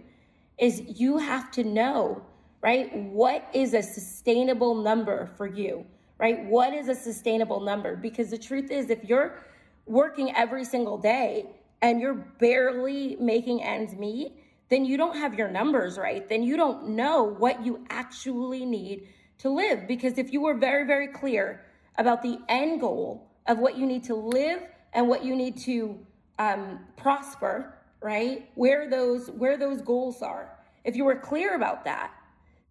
is 0.58 0.82
you 0.86 1.18
have 1.18 1.50
to 1.52 1.64
know, 1.64 2.22
right? 2.62 2.94
What 2.94 3.48
is 3.52 3.74
a 3.74 3.82
sustainable 3.82 4.74
number 4.82 5.26
for 5.36 5.46
you? 5.46 5.86
right? 6.20 6.44
What 6.44 6.74
is 6.74 6.88
a 6.88 6.94
sustainable 6.94 7.60
number? 7.60 7.96
Because 7.96 8.30
the 8.30 8.38
truth 8.38 8.70
is, 8.70 8.90
if 8.90 9.02
you're 9.04 9.42
working 9.86 10.36
every 10.36 10.64
single 10.64 10.98
day 10.98 11.46
and 11.82 12.00
you're 12.00 12.14
barely 12.14 13.16
making 13.20 13.62
ends 13.62 13.94
meet, 13.94 14.32
then 14.68 14.84
you 14.84 14.96
don't 14.96 15.16
have 15.16 15.34
your 15.34 15.48
numbers 15.48 15.98
right. 15.98 16.28
Then 16.28 16.42
you 16.42 16.56
don't 16.56 16.90
know 16.90 17.24
what 17.24 17.64
you 17.64 17.84
actually 17.90 18.64
need 18.64 19.08
to 19.38 19.50
live. 19.50 19.88
Because 19.88 20.18
if 20.18 20.32
you 20.32 20.40
were 20.40 20.54
very, 20.54 20.86
very 20.86 21.08
clear 21.08 21.64
about 21.96 22.22
the 22.22 22.38
end 22.48 22.80
goal 22.80 23.30
of 23.46 23.58
what 23.58 23.76
you 23.76 23.86
need 23.86 24.04
to 24.04 24.14
live 24.14 24.62
and 24.92 25.08
what 25.08 25.24
you 25.24 25.34
need 25.34 25.58
to 25.58 25.98
um, 26.38 26.80
prosper, 26.96 27.74
right? 28.00 28.48
Where 28.54 28.88
those 28.88 29.28
where 29.30 29.56
those 29.56 29.82
goals 29.82 30.22
are. 30.22 30.56
If 30.84 30.96
you 30.96 31.04
were 31.04 31.16
clear 31.16 31.54
about 31.56 31.84
that, 31.84 32.12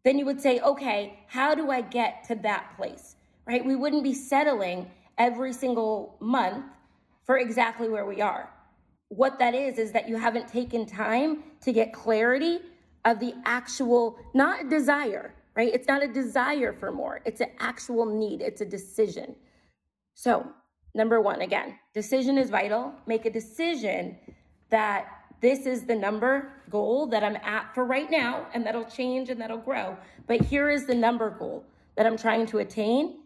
then 0.04 0.18
you 0.18 0.26
would 0.26 0.42
say, 0.42 0.60
okay, 0.62 1.20
how 1.28 1.54
do 1.54 1.70
I 1.70 1.82
get 1.82 2.24
to 2.28 2.36
that 2.36 2.76
place? 2.78 3.16
right? 3.50 3.66
We 3.66 3.76
wouldn't 3.76 4.04
be 4.04 4.14
settling 4.14 4.92
every 5.18 5.54
single 5.54 6.16
month 6.20 6.66
for 7.26 7.40
exactly 7.40 7.90
where 7.90 8.06
we 8.06 8.22
are. 8.22 8.48
What 9.10 9.40
that 9.40 9.54
is, 9.54 9.78
is 9.78 9.92
that 9.92 10.08
you 10.08 10.18
haven't 10.18 10.48
taken 10.48 10.86
time 10.86 11.44
to 11.62 11.74
get 11.74 11.94
clarity 11.94 12.60
of 13.06 13.20
the 13.20 13.34
actual, 13.46 14.18
not 14.34 14.70
desire, 14.70 15.34
right? 15.56 15.74
It's 15.74 15.88
not 15.88 16.04
a 16.04 16.08
desire 16.08 16.74
for 16.74 16.92
more, 16.92 17.22
it's 17.26 17.42
an 17.42 17.52
actual 17.60 18.06
need, 18.06 18.42
it's 18.42 18.62
a 18.62 18.66
decision. 18.66 19.36
So, 20.14 20.46
number 20.94 21.22
one, 21.22 21.42
again, 21.42 21.80
decision 21.94 22.38
is 22.38 22.50
vital. 22.50 22.94
Make 23.08 23.26
a 23.26 23.30
decision 23.30 24.18
that 24.70 25.08
this 25.42 25.66
is 25.66 25.86
the 25.86 25.96
number 25.96 26.52
goal 26.70 27.08
that 27.08 27.24
I'm 27.24 27.38
at 27.38 27.74
for 27.74 27.86
right 27.86 28.12
now, 28.12 28.48
and 28.54 28.66
that'll 28.66 28.86
change 28.86 29.30
and 29.30 29.40
that'll 29.40 29.58
grow. 29.58 29.98
But 30.28 30.42
here 30.42 30.70
is 30.70 30.86
the 30.86 30.96
number 30.96 31.30
goal 31.30 31.64
that 31.96 32.06
I'm 32.06 32.18
trying 32.18 32.46
to 32.48 32.60
attain 32.60 33.20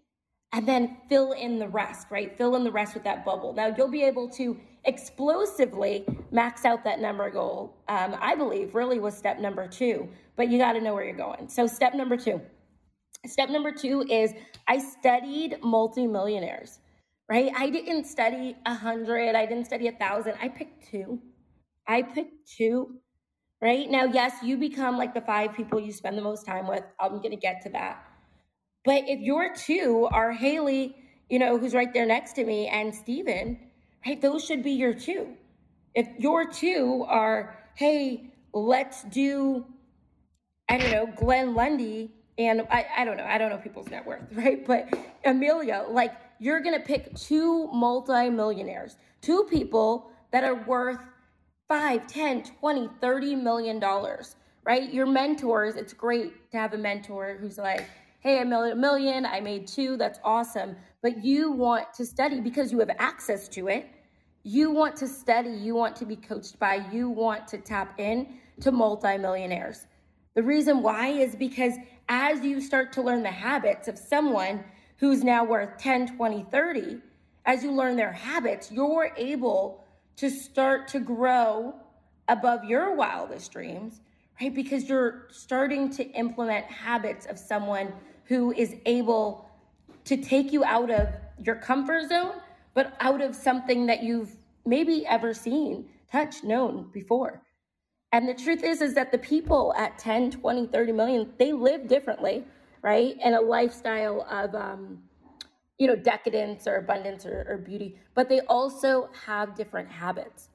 and 0.51 0.67
then 0.67 0.97
fill 1.09 1.31
in 1.31 1.57
the 1.57 1.67
rest, 1.67 2.07
right? 2.11 2.37
Fill 2.37 2.55
in 2.55 2.63
the 2.63 2.71
rest 2.71 2.93
with 2.93 3.03
that 3.03 3.25
bubble. 3.25 3.53
Now 3.53 3.73
you'll 3.75 3.87
be 3.87 4.03
able 4.03 4.29
to 4.29 4.57
explosively 4.85 6.05
max 6.31 6.65
out 6.65 6.83
that 6.83 6.99
number 6.99 7.29
goal. 7.29 7.75
Um, 7.87 8.15
I 8.19 8.35
believe 8.35 8.75
really 8.75 8.99
was 8.99 9.17
step 9.17 9.39
number 9.39 9.67
two, 9.67 10.09
but 10.35 10.49
you 10.49 10.57
got 10.57 10.73
to 10.73 10.81
know 10.81 10.93
where 10.93 11.03
you're 11.03 11.15
going. 11.15 11.47
So 11.49 11.67
step 11.67 11.93
number 11.93 12.17
two. 12.17 12.41
Step 13.25 13.49
number 13.49 13.71
two 13.71 14.05
is 14.09 14.33
I 14.67 14.79
studied 14.79 15.57
multimillionaires, 15.63 16.79
right? 17.29 17.51
I 17.55 17.69
didn't 17.69 18.05
study 18.05 18.55
a 18.65 18.73
hundred. 18.73 19.35
I 19.35 19.45
didn't 19.45 19.65
study 19.65 19.87
a 19.87 19.93
thousand. 19.93 20.33
I 20.41 20.49
picked 20.49 20.89
two. 20.89 21.21
I 21.87 22.01
picked 22.01 22.49
two, 22.57 22.97
right? 23.61 23.89
Now, 23.89 24.05
yes, 24.05 24.33
you 24.43 24.57
become 24.57 24.97
like 24.97 25.13
the 25.13 25.21
five 25.21 25.53
people 25.53 25.79
you 25.79 25.93
spend 25.93 26.17
the 26.17 26.21
most 26.21 26.45
time 26.45 26.67
with. 26.67 26.83
I'm 26.99 27.17
going 27.19 27.31
to 27.31 27.37
get 27.37 27.61
to 27.63 27.69
that. 27.69 28.03
But 28.83 29.03
if 29.07 29.21
your 29.21 29.53
two 29.55 30.09
are 30.11 30.33
Haley, 30.33 30.95
you 31.29 31.39
know, 31.39 31.57
who's 31.57 31.73
right 31.73 31.93
there 31.93 32.05
next 32.05 32.33
to 32.33 32.43
me, 32.43 32.67
and 32.67 32.93
Steven, 32.93 33.57
right, 34.05 34.21
those 34.21 34.45
should 34.45 34.63
be 34.63 34.71
your 34.71 34.93
two. 34.93 35.35
If 35.93 36.07
your 36.17 36.45
two 36.45 37.05
are, 37.07 37.57
hey, 37.75 38.33
let's 38.53 39.03
do, 39.03 39.65
I 40.69 40.77
don't 40.77 40.91
know, 40.91 41.07
Glenn 41.15 41.53
Lundy, 41.53 42.11
and 42.37 42.61
I, 42.71 42.85
I 42.97 43.05
don't 43.05 43.17
know, 43.17 43.25
I 43.25 43.37
don't 43.37 43.49
know 43.49 43.57
people's 43.57 43.89
net 43.89 44.05
worth, 44.05 44.23
right? 44.33 44.65
But 44.65 44.93
Amelia, 45.25 45.85
like, 45.89 46.13
you're 46.39 46.61
gonna 46.61 46.79
pick 46.79 47.13
two 47.15 47.67
multimillionaires, 47.71 48.97
two 49.21 49.47
people 49.49 50.11
that 50.31 50.43
are 50.43 50.55
worth 50.65 50.99
5, 51.69 52.07
10, 52.07 52.43
20, 52.43 52.89
30 52.99 53.35
million 53.35 53.79
dollars, 53.79 54.35
right? 54.63 54.91
Your 54.91 55.05
mentors, 55.05 55.75
it's 55.75 55.93
great 55.93 56.51
to 56.51 56.57
have 56.57 56.73
a 56.73 56.77
mentor 56.77 57.37
who's 57.39 57.57
like, 57.57 57.87
hey, 58.19 58.39
I 58.39 58.43
made 58.43 58.71
a 58.71 58.75
million, 58.75 59.25
I 59.25 59.39
made 59.39 59.67
two, 59.67 59.97
that's 59.97 60.19
awesome. 60.23 60.75
But 61.03 61.23
you 61.23 61.51
want 61.51 61.93
to 61.95 62.05
study 62.05 62.39
because 62.39 62.71
you 62.71 62.79
have 62.79 62.89
access 62.97 63.49
to 63.49 63.67
it. 63.67 63.87
You 64.43 64.71
want 64.71 64.95
to 64.97 65.07
study, 65.07 65.49
you 65.51 65.75
want 65.75 65.97
to 65.97 66.05
be 66.05 66.15
coached 66.15 66.57
by, 66.57 66.85
you 66.91 67.09
want 67.09 67.45
to 67.49 67.57
tap 67.57 67.99
in 67.99 68.39
to 68.61 68.71
multimillionaires. 68.71 69.85
The 70.33 70.43
reason 70.43 70.81
why 70.81 71.09
is 71.09 71.35
because 71.35 71.73
as 72.07 72.41
you 72.43 72.61
start 72.61 72.93
to 72.93 73.01
learn 73.01 73.21
the 73.21 73.31
habits 73.31 73.89
of 73.89 73.97
someone 73.97 74.63
who's 74.97 75.25
now 75.25 75.43
worth 75.43 75.77
10, 75.77 76.15
20, 76.15 76.45
30, 76.49 77.01
as 77.45 77.63
you 77.63 77.71
learn 77.73 77.97
their 77.97 78.13
habits, 78.13 78.71
you're 78.71 79.11
able 79.17 79.83
to 80.15 80.29
start 80.29 80.87
to 80.89 81.01
grow 81.01 81.75
above 82.29 82.63
your 82.63 82.95
wildest 82.95 83.51
dreams, 83.51 83.99
right? 84.39 84.55
Because 84.55 84.87
you're 84.87 85.27
starting 85.31 85.89
to 85.95 86.03
implement 86.11 86.65
habits 86.65 87.25
of 87.25 87.37
someone 87.37 87.91
who 88.25 88.53
is 88.53 88.75
able 88.85 89.49
to 90.05 90.17
take 90.17 90.51
you 90.51 90.63
out 90.63 90.89
of 90.89 91.09
your 91.43 91.55
comfort 91.55 92.09
zone, 92.09 92.35
but 92.73 92.95
out 92.99 93.21
of 93.21 93.35
something 93.35 93.85
that 93.87 94.03
you've 94.03 94.35
maybe 94.65 95.05
ever 95.05 95.33
seen, 95.33 95.85
touched, 96.11 96.43
known 96.43 96.89
before. 96.93 97.41
And 98.11 98.29
the 98.29 98.33
truth 98.33 98.63
is, 98.63 98.81
is 98.81 98.93
that 98.93 99.11
the 99.11 99.17
people 99.17 99.73
at 99.75 99.97
10, 99.97 100.31
20, 100.31 100.67
30 100.67 100.91
million, 100.91 101.33
they 101.39 101.51
live 101.51 101.87
differently, 101.87 102.43
right? 102.83 103.17
And 103.23 103.33
a 103.33 103.41
lifestyle 103.41 104.27
of, 104.29 104.53
um, 104.53 104.99
you 105.79 105.87
know, 105.87 105.95
decadence 105.95 106.67
or 106.67 106.75
abundance 106.75 107.25
or, 107.25 107.45
or 107.49 107.57
beauty, 107.57 107.97
but 108.13 108.29
they 108.29 108.41
also 108.41 109.09
have 109.25 109.55
different 109.55 109.89
habits. 109.89 110.49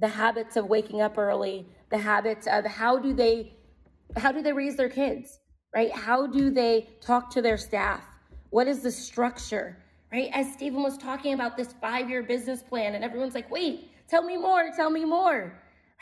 The 0.00 0.08
habits 0.08 0.56
of 0.56 0.66
waking 0.66 1.00
up 1.00 1.16
early, 1.18 1.66
the 1.90 1.98
habits 1.98 2.46
of 2.50 2.64
how 2.64 2.98
do 2.98 3.14
they, 3.14 3.54
how 4.16 4.32
do 4.32 4.42
they 4.42 4.52
raise 4.52 4.76
their 4.76 4.88
kids, 4.88 5.38
right? 5.74 5.92
How 5.92 6.26
do 6.26 6.50
they 6.50 6.88
talk 7.00 7.30
to 7.30 7.42
their 7.42 7.56
staff? 7.58 8.02
What 8.50 8.66
is 8.66 8.80
the 8.80 8.90
structure, 8.90 9.76
right? 10.12 10.30
As 10.32 10.52
Stephen 10.52 10.82
was 10.82 10.96
talking 10.96 11.34
about 11.34 11.56
this 11.56 11.74
five-year 11.80 12.22
business 12.22 12.62
plan, 12.62 12.94
and 12.94 13.04
everyone's 13.04 13.34
like, 13.34 13.50
wait, 13.50 13.90
tell 14.08 14.22
me 14.22 14.36
more, 14.36 14.70
tell 14.74 14.90
me 14.90 15.04
more, 15.04 15.52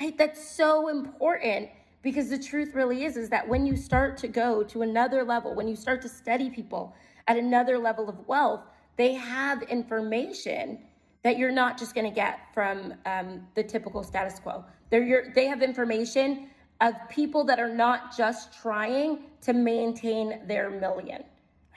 right? 0.01 0.17
That's 0.17 0.49
so 0.49 0.89
important 0.89 1.71
because 2.03 2.29
the 2.29 2.39
truth 2.39 2.75
really 2.75 3.05
is, 3.05 3.17
is 3.17 3.29
that 3.31 3.49
when 3.49 3.67
you 3.67 3.75
start 3.75 4.17
to 4.19 4.29
go 4.29 4.63
to 4.63 4.83
another 4.83 5.25
level, 5.25 5.55
when 5.55 5.67
you 5.67 5.75
start 5.75 6.01
to 6.03 6.09
study 6.09 6.49
people 6.49 6.95
at 7.27 7.37
another 7.37 7.79
level 7.79 8.09
of 8.09 8.29
wealth, 8.29 8.61
they 8.97 9.15
have 9.15 9.63
information 9.63 10.79
that 11.25 11.37
you're 11.37 11.51
not 11.51 11.77
just 11.77 11.97
going 11.97 12.09
to 12.09 12.15
get 12.15 12.39
from 12.55 12.95
um, 13.07 13.45
the 13.57 13.63
typical 13.63 14.05
status 14.05 14.39
quo. 14.39 14.65
They're 14.91 15.03
your, 15.03 15.33
they 15.35 15.47
have 15.47 15.63
information 15.63 16.49
of 16.81 16.95
people 17.09 17.43
that 17.45 17.59
are 17.59 17.75
not 17.75 18.17
just 18.17 18.53
trying 18.53 19.25
to 19.41 19.53
maintain 19.53 20.47
their 20.47 20.71
million 20.71 21.25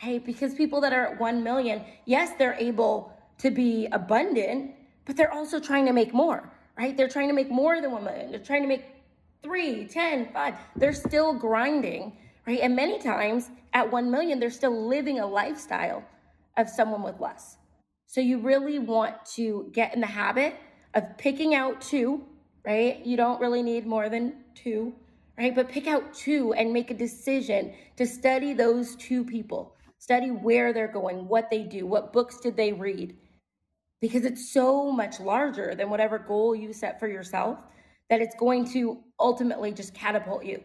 right? 0.03 0.25
Because 0.25 0.53
people 0.53 0.81
that 0.81 0.93
are 0.93 1.13
at 1.13 1.19
1 1.19 1.43
million, 1.43 1.83
yes, 2.05 2.31
they're 2.37 2.57
able 2.59 3.13
to 3.39 3.51
be 3.51 3.87
abundant, 3.91 4.71
but 5.05 5.15
they're 5.17 5.33
also 5.33 5.59
trying 5.59 5.85
to 5.85 5.93
make 5.93 6.13
more, 6.13 6.51
right? 6.77 6.95
They're 6.95 7.09
trying 7.09 7.27
to 7.29 7.33
make 7.33 7.49
more 7.49 7.81
than 7.81 7.91
1 7.91 8.03
million. 8.03 8.31
They're 8.31 8.39
trying 8.39 8.61
to 8.61 8.67
make 8.67 8.85
three, 9.41 9.87
ten, 9.87 10.31
five. 10.33 10.55
They're 10.75 10.93
still 10.93 11.33
grinding, 11.33 12.17
right? 12.45 12.59
And 12.59 12.75
many 12.75 12.99
times 12.99 13.49
at 13.73 13.91
1 13.91 14.11
million, 14.11 14.39
they're 14.39 14.51
still 14.51 14.87
living 14.87 15.19
a 15.19 15.25
lifestyle 15.25 16.03
of 16.57 16.69
someone 16.69 17.03
with 17.03 17.19
less. 17.19 17.57
So 18.07 18.21
you 18.21 18.39
really 18.39 18.79
want 18.79 19.23
to 19.35 19.69
get 19.71 19.93
in 19.93 20.01
the 20.01 20.07
habit 20.07 20.55
of 20.93 21.17
picking 21.17 21.53
out 21.53 21.79
two, 21.79 22.23
right? 22.65 23.05
You 23.05 23.15
don't 23.15 23.39
really 23.39 23.61
need 23.61 23.85
more 23.85 24.09
than 24.09 24.33
two, 24.55 24.93
right? 25.37 25.53
But 25.53 25.69
pick 25.69 25.87
out 25.87 26.13
two 26.13 26.53
and 26.53 26.73
make 26.73 26.91
a 26.91 26.95
decision 26.95 27.73
to 27.97 28.05
study 28.05 28.53
those 28.53 28.95
two 28.95 29.23
people 29.23 29.75
Study 29.99 30.31
where 30.31 30.73
they're 30.73 30.87
going, 30.87 31.27
what 31.27 31.49
they 31.51 31.63
do, 31.63 31.85
what 31.85 32.13
books 32.13 32.39
did 32.39 32.55
they 32.55 32.73
read, 32.73 33.15
because 34.01 34.25
it's 34.25 34.51
so 34.51 34.91
much 34.91 35.19
larger 35.19 35.75
than 35.75 35.89
whatever 35.89 36.17
goal 36.17 36.55
you 36.55 36.73
set 36.73 36.99
for 36.99 37.07
yourself 37.07 37.59
that 38.09 38.21
it's 38.21 38.35
going 38.35 38.65
to 38.71 38.97
ultimately 39.19 39.71
just 39.71 39.93
catapult 39.93 40.43
you 40.45 40.63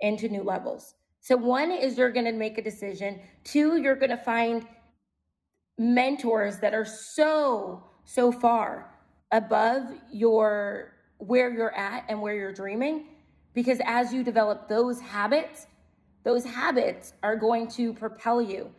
into 0.00 0.28
new 0.28 0.42
levels. 0.42 0.94
So, 1.20 1.36
one 1.36 1.70
is 1.70 1.96
you're 1.96 2.12
going 2.12 2.26
to 2.26 2.32
make 2.32 2.58
a 2.58 2.62
decision. 2.62 3.20
Two, 3.42 3.78
you're 3.78 3.96
going 3.96 4.10
to 4.10 4.18
find 4.18 4.66
mentors 5.78 6.58
that 6.58 6.74
are 6.74 6.84
so, 6.84 7.82
so 8.04 8.30
far 8.30 8.90
above 9.32 9.84
your 10.12 10.92
where 11.18 11.50
you're 11.50 11.74
at 11.74 12.04
and 12.08 12.20
where 12.20 12.34
you're 12.34 12.52
dreaming. 12.52 13.06
Because 13.54 13.80
as 13.86 14.12
you 14.12 14.22
develop 14.22 14.68
those 14.68 15.00
habits, 15.00 15.66
those 16.24 16.44
habits 16.44 17.12
are 17.22 17.36
going 17.36 17.68
to 17.68 17.92
propel 17.92 18.40
you 18.42 18.70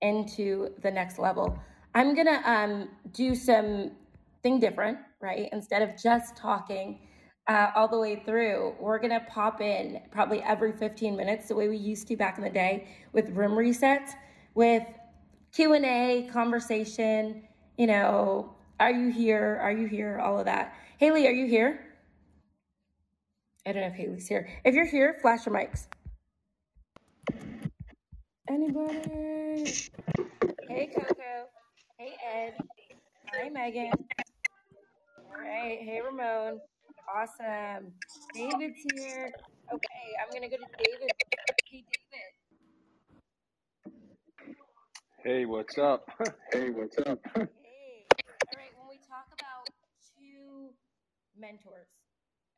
into 0.00 0.70
the 0.82 0.90
next 0.90 1.18
level. 1.18 1.58
I'm 1.94 2.14
gonna 2.14 2.42
um, 2.44 2.88
do 3.12 3.34
something 3.34 4.60
different, 4.60 4.98
right? 5.20 5.48
Instead 5.52 5.82
of 5.82 6.00
just 6.00 6.36
talking 6.36 7.00
uh, 7.48 7.70
all 7.74 7.88
the 7.88 7.98
way 7.98 8.22
through, 8.24 8.74
we're 8.80 8.98
gonna 8.98 9.24
pop 9.28 9.60
in 9.60 10.00
probably 10.10 10.42
every 10.42 10.72
15 10.72 11.16
minutes, 11.16 11.48
the 11.48 11.54
way 11.54 11.68
we 11.68 11.76
used 11.76 12.08
to 12.08 12.16
back 12.16 12.38
in 12.38 12.44
the 12.44 12.50
day 12.50 12.88
with 13.12 13.28
room 13.30 13.52
resets, 13.52 14.12
with 14.54 14.84
Q 15.52 15.74
and 15.74 15.84
A, 15.84 16.28
conversation. 16.32 17.42
You 17.76 17.88
know, 17.88 18.54
are 18.80 18.92
you 18.92 19.10
here? 19.10 19.58
Are 19.60 19.72
you 19.72 19.86
here? 19.86 20.18
All 20.18 20.38
of 20.38 20.46
that. 20.46 20.74
Haley, 20.98 21.26
are 21.26 21.32
you 21.32 21.46
here? 21.46 21.84
I 23.66 23.72
don't 23.72 23.82
know 23.82 23.88
if 23.88 23.94
Haley's 23.94 24.26
here. 24.26 24.48
If 24.64 24.74
you're 24.74 24.86
here, 24.86 25.18
flash 25.20 25.46
your 25.46 25.54
mics. 25.54 25.86
Anybody? 28.52 29.88
Hey, 30.68 30.90
Coco. 30.94 31.48
Hey, 31.96 32.12
Ed. 32.22 32.54
Hi, 33.32 33.48
Megan. 33.48 33.92
All 35.16 35.40
right. 35.40 35.78
Hey, 35.80 36.02
Ramon. 36.04 36.60
Awesome. 37.08 37.92
David's 38.34 38.76
here. 38.94 39.32
Okay, 39.72 40.04
I'm 40.20 40.28
going 40.28 40.42
to 40.42 40.54
go 40.54 40.58
to 40.58 40.68
David. 40.76 41.10
Hey, 41.64 41.82
David. 42.12 42.32
Hey, 45.24 45.46
what's 45.46 45.78
up? 45.78 46.04
hey, 46.52 46.68
what's 46.68 46.98
up? 46.98 47.20
hey. 47.34 48.04
All 48.12 48.58
right, 48.58 48.72
when 48.76 48.86
we 48.90 48.98
talk 49.08 49.32
about 49.32 49.64
two 50.18 50.68
mentors, 51.40 51.88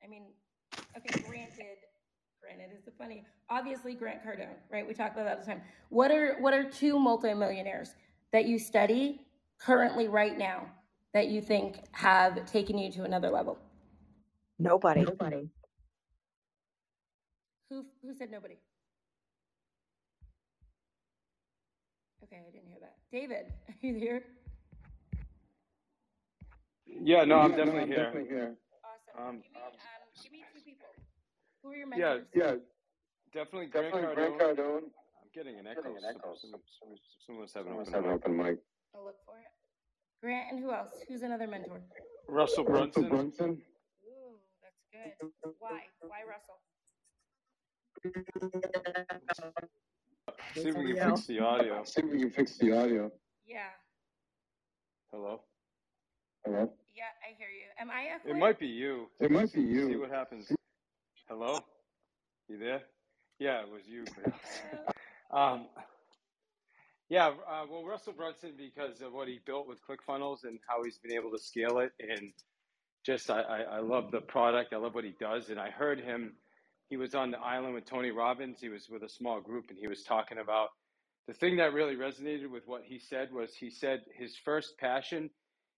I 0.02 0.08
mean, 0.08 0.24
okay, 0.96 1.22
granted, 1.28 1.78
granted 2.44 2.74
is 2.76 2.82
the 2.84 2.90
funny 2.90 3.24
obviously 3.48 3.94
grant 3.94 4.22
cardone 4.24 4.56
right? 4.70 4.86
We 4.86 4.94
talk 4.94 5.12
about 5.12 5.24
that 5.24 5.38
all 5.38 5.40
the 5.40 5.46
time. 5.46 5.62
What 5.88 6.10
are 6.10 6.36
what 6.40 6.52
are 6.52 6.64
two 6.64 6.98
multimillionaires 6.98 7.94
that 8.32 8.44
you 8.46 8.58
study 8.58 9.20
currently 9.58 10.08
right 10.08 10.36
now 10.36 10.66
that 11.12 11.28
you 11.28 11.40
think 11.40 11.78
have 11.92 12.44
taken 12.46 12.76
you 12.76 12.90
to 12.92 13.04
another 13.04 13.30
level? 13.30 13.58
Nobody. 14.58 15.02
Nobody. 15.02 15.48
Who 17.70 17.84
who 18.02 18.14
said 18.14 18.30
nobody? 18.30 18.56
Okay 22.22 22.40
i 22.46 22.50
didn't 22.50 22.68
hear 22.68 22.80
that. 22.80 22.96
David 23.10 23.52
are 23.68 23.74
you 23.80 23.94
here? 23.94 24.22
Yeah 26.86 27.24
no 27.24 27.38
i'm 27.38 27.50
definitely, 27.56 27.86
here. 27.86 28.54
awesome. 28.84 29.28
Um, 29.28 29.36
give, 29.36 29.52
me, 29.52 29.58
um, 29.58 29.72
give 30.22 30.32
me 30.32 30.38
two 30.38 30.53
people 30.53 30.53
who 31.64 31.70
are 31.70 31.76
your 31.76 31.86
mentors? 31.86 32.26
Yeah, 32.34 32.44
yeah, 32.44 32.54
definitely, 33.32 33.66
definitely 33.66 34.14
Grant 34.14 34.34
Cardone. 34.36 34.38
Grant 34.38 34.58
Cardone. 34.58 34.84
I'm 34.84 35.30
getting 35.34 35.58
an 35.58 35.66
echo. 35.66 35.82
Getting 35.82 35.96
an 35.96 36.04
echo. 36.04 36.34
Some, 36.36 36.52
some, 36.78 36.94
someone's 37.26 37.52
having 37.54 37.72
an 37.72 37.78
open, 37.80 38.10
open 38.10 38.36
mic. 38.36 38.58
I'll 38.94 39.04
look 39.04 39.16
for 39.24 39.38
it. 39.38 39.50
Grant 40.22 40.52
and 40.52 40.62
who 40.62 40.70
else? 40.72 40.90
Who's 41.08 41.22
another 41.22 41.46
mentor? 41.46 41.80
Russell 42.28 42.64
Brunson. 42.64 43.04
Russell 43.04 43.16
Brunson. 43.16 43.62
Ooh, 44.06 44.38
that's 44.62 44.84
good. 44.92 45.30
Why? 45.58 45.80
Why 46.00 46.20
Russell? 46.28 46.60
See 50.54 50.68
if 50.68 50.76
we 50.76 50.94
can 50.94 51.10
fix 51.10 51.26
the 51.26 51.40
audio. 51.40 51.82
See 51.84 52.02
if 52.02 52.10
we 52.10 52.18
can 52.20 52.30
fix 52.30 52.56
the 52.58 52.76
audio. 52.76 53.10
Yeah. 53.46 53.70
Hello. 55.10 55.40
Hello. 56.44 56.70
Yeah, 56.94 57.04
I 57.22 57.34
hear 57.36 57.48
you. 57.48 57.66
Am 57.80 57.90
I 57.90 58.14
echoing? 58.14 58.36
It 58.36 58.38
might 58.38 58.58
be 58.58 58.66
you. 58.66 59.08
It 59.20 59.30
might 59.30 59.52
be 59.52 59.62
you. 59.62 59.88
See 59.88 59.96
what 59.96 60.10
happens. 60.10 60.52
Hello? 61.26 61.58
You 62.48 62.58
there? 62.58 62.82
Yeah, 63.38 63.62
it 63.62 63.70
was 63.70 63.82
you. 63.86 64.04
um, 65.36 65.66
yeah, 67.08 67.28
uh, 67.28 67.64
well, 67.70 67.82
Russell 67.82 68.12
Brunson, 68.12 68.52
because 68.58 69.00
of 69.00 69.14
what 69.14 69.26
he 69.26 69.40
built 69.46 69.66
with 69.66 69.78
ClickFunnels 69.88 70.44
and 70.44 70.58
how 70.68 70.84
he's 70.84 70.98
been 70.98 71.16
able 71.16 71.30
to 71.30 71.38
scale 71.38 71.78
it, 71.78 71.92
and 71.98 72.30
just 73.06 73.30
I, 73.30 73.40
I, 73.40 73.60
I 73.60 73.80
love 73.80 74.10
the 74.10 74.20
product. 74.20 74.74
I 74.74 74.76
love 74.76 74.94
what 74.94 75.04
he 75.04 75.14
does. 75.18 75.48
And 75.48 75.58
I 75.58 75.70
heard 75.70 75.98
him, 75.98 76.34
he 76.90 76.98
was 76.98 77.14
on 77.14 77.30
the 77.30 77.38
island 77.38 77.72
with 77.72 77.86
Tony 77.86 78.10
Robbins. 78.10 78.58
He 78.60 78.68
was 78.68 78.86
with 78.90 79.02
a 79.02 79.08
small 79.08 79.40
group, 79.40 79.66
and 79.70 79.78
he 79.80 79.88
was 79.88 80.02
talking 80.02 80.36
about 80.36 80.68
the 81.26 81.34
thing 81.34 81.56
that 81.56 81.72
really 81.72 81.96
resonated 81.96 82.50
with 82.50 82.64
what 82.66 82.82
he 82.84 82.98
said 82.98 83.32
was 83.32 83.54
he 83.54 83.70
said 83.70 84.00
his 84.18 84.36
first 84.44 84.74
passion, 84.78 85.30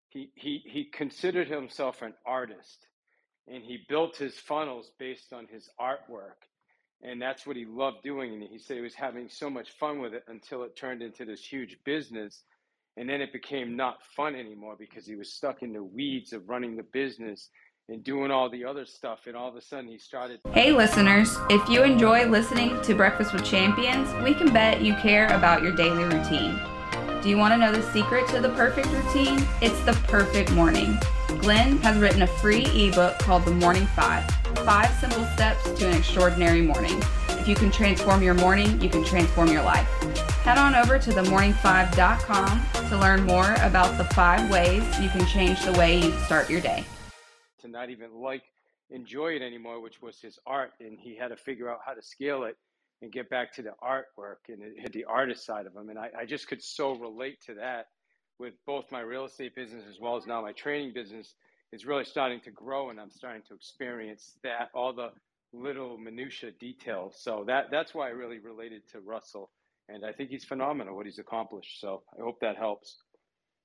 he, 0.08 0.30
he, 0.36 0.62
he 0.64 0.84
considered 0.84 1.48
himself 1.48 2.00
an 2.00 2.14
artist 2.24 2.86
and 3.48 3.62
he 3.62 3.84
built 3.88 4.16
his 4.16 4.34
funnels 4.38 4.92
based 4.98 5.32
on 5.32 5.46
his 5.46 5.68
artwork. 5.80 6.40
And 7.02 7.20
that's 7.20 7.46
what 7.46 7.56
he 7.56 7.66
loved 7.66 8.02
doing. 8.02 8.32
And 8.32 8.42
he 8.42 8.58
said 8.58 8.76
he 8.76 8.82
was 8.82 8.94
having 8.94 9.28
so 9.28 9.50
much 9.50 9.72
fun 9.72 10.00
with 10.00 10.14
it 10.14 10.24
until 10.28 10.62
it 10.62 10.76
turned 10.76 11.02
into 11.02 11.24
this 11.24 11.44
huge 11.44 11.76
business. 11.84 12.44
And 12.96 13.08
then 13.08 13.20
it 13.20 13.32
became 13.32 13.76
not 13.76 13.98
fun 14.16 14.34
anymore 14.34 14.76
because 14.78 15.04
he 15.06 15.16
was 15.16 15.32
stuck 15.32 15.62
in 15.62 15.72
the 15.72 15.82
weeds 15.82 16.32
of 16.32 16.48
running 16.48 16.76
the 16.76 16.84
business 16.84 17.50
and 17.90 18.02
doing 18.02 18.30
all 18.30 18.48
the 18.48 18.64
other 18.64 18.86
stuff. 18.86 19.20
And 19.26 19.36
all 19.36 19.48
of 19.48 19.56
a 19.56 19.60
sudden 19.60 19.88
he 19.88 19.98
started 19.98 20.40
hey 20.52 20.72
listeners 20.72 21.36
if 21.50 21.68
you 21.68 21.82
enjoy 21.82 22.26
listening 22.26 22.80
to 22.82 22.94
breakfast 22.94 23.34
with 23.34 23.44
champions 23.44 24.08
we 24.24 24.32
can 24.32 24.50
bet 24.52 24.80
you 24.80 24.94
care 24.94 25.26
about 25.36 25.62
your 25.62 25.72
daily 25.72 26.04
routine. 26.04 26.58
Do 27.22 27.28
you 27.28 27.36
want 27.36 27.52
to 27.52 27.58
know 27.58 27.72
the 27.72 27.82
secret 27.92 28.26
to 28.28 28.40
the 28.40 28.50
perfect 28.50 28.86
routine? 28.88 29.46
It's 29.60 29.80
the 29.84 29.92
perfect 30.08 30.52
morning 30.52 30.98
Glenn 31.34 31.78
has 31.78 31.96
written 31.98 32.22
a 32.22 32.26
free 32.26 32.64
ebook 32.66 33.18
called 33.18 33.44
The 33.44 33.50
Morning 33.50 33.86
Five 33.86 34.28
Five 34.64 34.90
Simple 34.98 35.24
Steps 35.34 35.70
to 35.72 35.88
an 35.88 35.96
Extraordinary 35.96 36.62
Morning. 36.62 37.02
If 37.30 37.48
you 37.48 37.54
can 37.54 37.70
transform 37.70 38.22
your 38.22 38.34
morning, 38.34 38.80
you 38.80 38.88
can 38.88 39.04
transform 39.04 39.48
your 39.48 39.62
life. 39.62 39.86
Head 40.44 40.58
on 40.58 40.74
over 40.74 40.98
to 40.98 41.10
themorning5.com 41.10 42.88
to 42.88 42.96
learn 42.96 43.24
more 43.24 43.54
about 43.60 43.98
the 43.98 44.04
five 44.14 44.50
ways 44.50 44.82
you 45.00 45.08
can 45.10 45.26
change 45.26 45.62
the 45.64 45.72
way 45.72 46.00
you 46.00 46.12
start 46.24 46.48
your 46.48 46.60
day. 46.60 46.84
To 47.60 47.68
not 47.68 47.90
even 47.90 48.14
like 48.14 48.42
enjoy 48.90 49.34
it 49.34 49.42
anymore, 49.42 49.80
which 49.80 50.00
was 50.00 50.20
his 50.20 50.38
art, 50.46 50.72
and 50.80 50.98
he 50.98 51.16
had 51.16 51.28
to 51.28 51.36
figure 51.36 51.70
out 51.70 51.80
how 51.84 51.94
to 51.94 52.02
scale 52.02 52.44
it 52.44 52.56
and 53.02 53.12
get 53.12 53.28
back 53.28 53.52
to 53.54 53.62
the 53.62 53.74
artwork 53.82 54.48
and 54.48 54.62
the 54.92 55.04
artist 55.04 55.44
side 55.44 55.66
of 55.66 55.74
him. 55.74 55.90
And 55.90 55.98
I, 55.98 56.10
I 56.20 56.24
just 56.24 56.48
could 56.48 56.62
so 56.62 56.92
relate 56.92 57.40
to 57.46 57.54
that 57.54 57.86
with 58.38 58.54
both 58.66 58.84
my 58.90 59.00
real 59.00 59.24
estate 59.24 59.54
business 59.54 59.84
as 59.88 60.00
well 60.00 60.16
as 60.16 60.26
now 60.26 60.42
my 60.42 60.52
training 60.52 60.92
business 60.92 61.34
is 61.72 61.86
really 61.86 62.04
starting 62.04 62.40
to 62.40 62.50
grow 62.50 62.90
and 62.90 63.00
I'm 63.00 63.10
starting 63.10 63.42
to 63.48 63.54
experience 63.54 64.38
that 64.42 64.70
all 64.74 64.92
the 64.92 65.10
little 65.52 65.96
minutia 65.98 66.50
details. 66.58 67.16
So 67.18 67.44
that 67.46 67.66
that's 67.70 67.94
why 67.94 68.08
I 68.08 68.10
really 68.10 68.38
related 68.38 68.82
to 68.92 69.00
Russell. 69.00 69.50
And 69.88 70.04
I 70.04 70.12
think 70.12 70.30
he's 70.30 70.44
phenomenal 70.44 70.96
what 70.96 71.06
he's 71.06 71.18
accomplished. 71.18 71.80
So 71.80 72.02
I 72.18 72.22
hope 72.22 72.40
that 72.40 72.56
helps. 72.56 72.96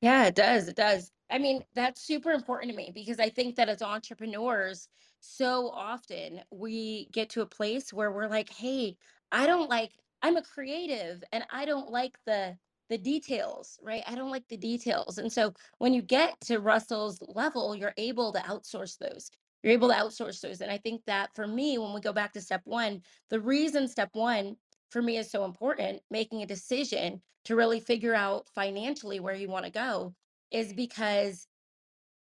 Yeah, 0.02 0.26
it 0.26 0.36
does. 0.36 0.68
It 0.68 0.76
does. 0.76 1.12
I 1.30 1.38
mean, 1.38 1.64
that's 1.76 2.02
super 2.02 2.32
important 2.32 2.72
to 2.72 2.78
me 2.78 2.92
because 2.94 3.20
I 3.20 3.30
think 3.30 3.56
that 3.56 3.70
as 3.70 3.82
entrepreneurs, 3.82 4.88
so 5.20 5.70
often 5.70 6.42
we 6.52 7.10
get 7.12 7.30
to 7.32 7.42
a 7.42 7.46
place 7.46 7.92
where 7.94 8.12
we're 8.12 8.30
like, 8.30 8.50
hey, 8.50 8.96
I 9.32 9.46
don't 9.46 9.70
like, 9.70 9.92
I'm 10.22 10.38
a 10.38 10.42
creative 10.42 11.24
and 11.32 11.44
I 11.52 11.66
don't 11.66 11.92
like 11.92 12.18
the 12.26 12.58
the 12.90 12.98
details, 12.98 13.80
right? 13.82 14.04
I 14.08 14.16
don't 14.16 14.32
like 14.32 14.48
the 14.50 14.58
details. 14.58 15.18
And 15.18 15.32
so 15.32 15.54
when 15.78 15.94
you 15.94 16.02
get 16.02 16.40
to 16.42 16.60
Russell's 16.60 17.20
level, 17.22 17.76
you're 17.76 17.94
able 17.98 18.34
to 18.34 18.40
outsource 18.40 18.98
those. 18.98 19.32
You're 19.64 19.74
able 19.74 19.90
to 19.90 19.96
outsource 19.96 20.42
those. 20.42 20.62
And 20.62 20.72
I 20.72 20.78
think 20.78 21.02
that 21.06 21.34
for 21.36 21.48
me, 21.48 21.78
when 21.78 21.94
we 21.94 22.02
go 22.02 22.14
back 22.14 22.34
to 22.34 22.42
step 22.42 22.62
one, 22.66 23.02
the 23.30 23.40
reason 23.40 23.88
step 23.88 24.10
one 24.14 24.56
for 24.90 25.02
me 25.02 25.18
is 25.18 25.30
so 25.30 25.46
important, 25.46 26.02
making 26.10 26.42
a 26.42 26.48
decision 26.48 27.22
to 27.46 27.56
really 27.56 27.80
figure 27.80 28.16
out 28.16 28.48
financially 28.56 29.20
where 29.20 29.36
you 29.36 29.48
want 29.48 29.66
to 29.66 29.72
go, 29.72 30.16
is 30.52 30.74
because 30.74 31.48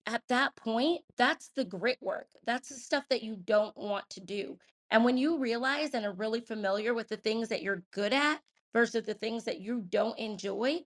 at 0.07 0.23
that 0.29 0.57
point, 0.57 1.03
that's 1.19 1.51
the 1.55 1.65
grit 1.65 1.99
work. 2.01 2.29
That's 2.47 2.71
the 2.71 2.77
stuff 2.77 3.05
that 3.11 3.23
you 3.23 3.37
don't 3.37 3.77
want 3.77 4.09
to 4.11 4.21
do. 4.21 4.59
And 4.91 5.05
when 5.05 5.19
you 5.19 5.39
realize 5.39 5.93
and 5.93 6.07
are 6.07 6.13
really 6.13 6.41
familiar 6.41 6.95
with 6.95 7.09
the 7.09 7.19
things 7.19 7.49
that 7.51 7.63
you're 7.63 7.83
good 7.93 8.15
at 8.15 8.41
versus 8.73 9.05
the 9.05 9.15
things 9.15 9.45
that 9.45 9.61
you 9.61 9.83
don't 9.89 10.19
enjoy, 10.19 10.81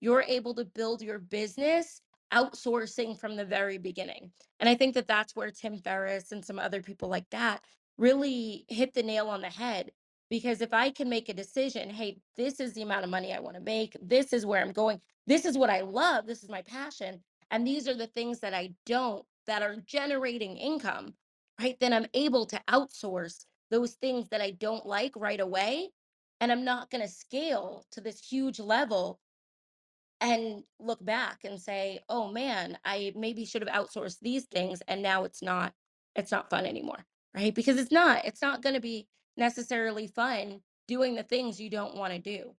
you're 0.00 0.22
able 0.22 0.54
to 0.54 0.64
build 0.64 1.02
your 1.02 1.18
business 1.18 2.00
outsourcing 2.32 3.18
from 3.18 3.36
the 3.36 3.44
very 3.44 3.78
beginning. 3.78 4.30
And 4.60 4.68
I 4.68 4.74
think 4.74 4.94
that 4.94 5.08
that's 5.08 5.34
where 5.34 5.50
Tim 5.50 5.78
Ferriss 5.78 6.32
and 6.32 6.44
some 6.44 6.58
other 6.58 6.82
people 6.82 7.08
like 7.08 7.28
that 7.30 7.62
really 7.96 8.64
hit 8.68 8.94
the 8.94 9.02
nail 9.02 9.28
on 9.28 9.40
the 9.40 9.48
head. 9.48 9.90
Because 10.30 10.60
if 10.60 10.74
I 10.74 10.90
can 10.90 11.08
make 11.08 11.30
a 11.30 11.34
decision, 11.34 11.88
hey, 11.88 12.18
this 12.36 12.60
is 12.60 12.74
the 12.74 12.82
amount 12.82 13.04
of 13.04 13.10
money 13.10 13.32
I 13.32 13.40
want 13.40 13.56
to 13.56 13.62
make, 13.62 13.96
this 14.02 14.34
is 14.34 14.44
where 14.44 14.60
I'm 14.60 14.72
going, 14.72 15.00
this 15.26 15.46
is 15.46 15.56
what 15.56 15.70
I 15.70 15.80
love, 15.80 16.26
this 16.26 16.42
is 16.42 16.50
my 16.50 16.60
passion, 16.62 17.20
and 17.50 17.66
these 17.66 17.88
are 17.88 17.94
the 17.94 18.08
things 18.08 18.40
that 18.40 18.52
I 18.52 18.74
don't 18.84 19.24
that 19.46 19.62
are 19.62 19.76
generating 19.86 20.58
income, 20.58 21.14
right? 21.58 21.76
Then 21.80 21.94
I'm 21.94 22.06
able 22.12 22.44
to 22.46 22.60
outsource 22.68 23.46
those 23.70 23.92
things 23.92 24.28
that 24.28 24.42
I 24.42 24.50
don't 24.50 24.84
like 24.84 25.12
right 25.16 25.40
away. 25.40 25.88
And 26.40 26.52
I'm 26.52 26.64
not 26.64 26.90
going 26.90 27.02
to 27.02 27.08
scale 27.08 27.84
to 27.92 28.00
this 28.00 28.20
huge 28.20 28.60
level 28.60 29.20
and 30.20 30.64
look 30.80 31.04
back 31.04 31.44
and 31.44 31.60
say, 31.60 32.00
"Oh 32.08 32.30
man, 32.30 32.78
I 32.84 33.12
maybe 33.16 33.44
should 33.44 33.62
have 33.62 33.74
outsourced 33.74 34.18
these 34.20 34.46
things 34.46 34.82
and 34.88 35.02
now 35.02 35.24
it's 35.24 35.42
not 35.42 35.74
it's 36.16 36.32
not 36.32 36.50
fun 36.50 36.66
anymore." 36.66 37.04
Right? 37.34 37.54
Because 37.54 37.78
it's 37.78 37.92
not. 37.92 38.24
It's 38.24 38.42
not 38.42 38.62
going 38.62 38.74
to 38.74 38.80
be 38.80 39.06
necessarily 39.36 40.08
fun 40.08 40.60
doing 40.88 41.14
the 41.14 41.22
things 41.22 41.60
you 41.60 41.70
don't 41.70 41.96
want 41.96 42.12
to 42.12 42.18
do. 42.18 42.54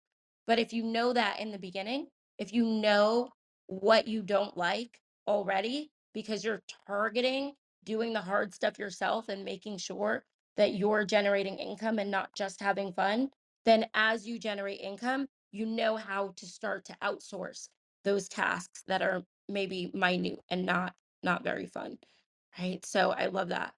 But 0.47 0.59
if 0.59 0.73
you 0.73 0.85
know 0.85 1.13
that 1.13 1.41
in 1.41 1.51
the 1.51 1.59
beginning, 1.59 2.09
if 2.39 2.53
you 2.53 2.65
know 2.65 3.31
what 3.67 4.09
you 4.09 4.23
don't 4.23 4.57
like 4.57 5.01
already 5.27 5.91
because 6.15 6.45
you're 6.45 6.63
targeting 6.87 7.53
doing 7.85 8.13
the 8.13 8.21
hard 8.21 8.55
stuff 8.55 8.79
yourself 8.79 9.29
and 9.29 9.45
making 9.45 9.79
sure 9.79 10.25
that 10.57 10.75
you're 10.75 11.05
generating 11.05 11.59
income 11.59 11.99
and 11.99 12.11
not 12.11 12.35
just 12.35 12.61
having 12.61 12.93
fun, 12.93 13.31
then 13.65 13.87
as 13.95 14.27
you 14.27 14.39
generate 14.39 14.81
income, 14.81 15.29
you 15.51 15.67
know 15.67 15.97
how 15.97 16.33
to 16.37 16.47
start 16.47 16.85
to 16.87 16.97
outsource 17.03 17.69
those 18.05 18.29
tasks 18.29 18.83
that 18.87 19.03
are 19.03 19.23
maybe 19.49 19.91
minute 19.95 20.39
and 20.51 20.65
not 20.67 20.95
not 21.23 21.43
very 21.43 21.67
fun 21.67 21.99
right? 22.59 22.85
So 22.85 23.11
i 23.11 23.27
love 23.27 23.49
that. 23.49 23.73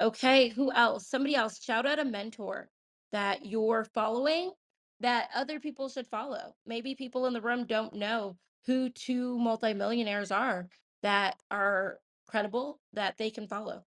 Okay 0.00 0.48
who 0.48 0.72
else? 0.72 1.06
Somebody 1.08 1.34
else 1.34 1.62
shout 1.62 1.86
out 1.86 1.98
a 1.98 2.04
mentor 2.04 2.68
that 3.12 3.44
you're 3.46 3.84
following 3.94 4.52
that 5.00 5.30
other 5.34 5.60
people 5.60 5.88
should 5.88 6.06
follow. 6.06 6.54
Maybe 6.66 6.94
people 6.94 7.26
in 7.26 7.32
the 7.32 7.40
room 7.40 7.66
don't 7.66 7.94
know 7.94 8.36
who 8.66 8.90
two 8.90 9.38
multimillionaires 9.38 10.30
are 10.30 10.68
that 11.02 11.36
are 11.50 11.98
credible 12.28 12.80
that 12.92 13.16
they 13.16 13.30
can 13.30 13.46
follow. 13.48 13.84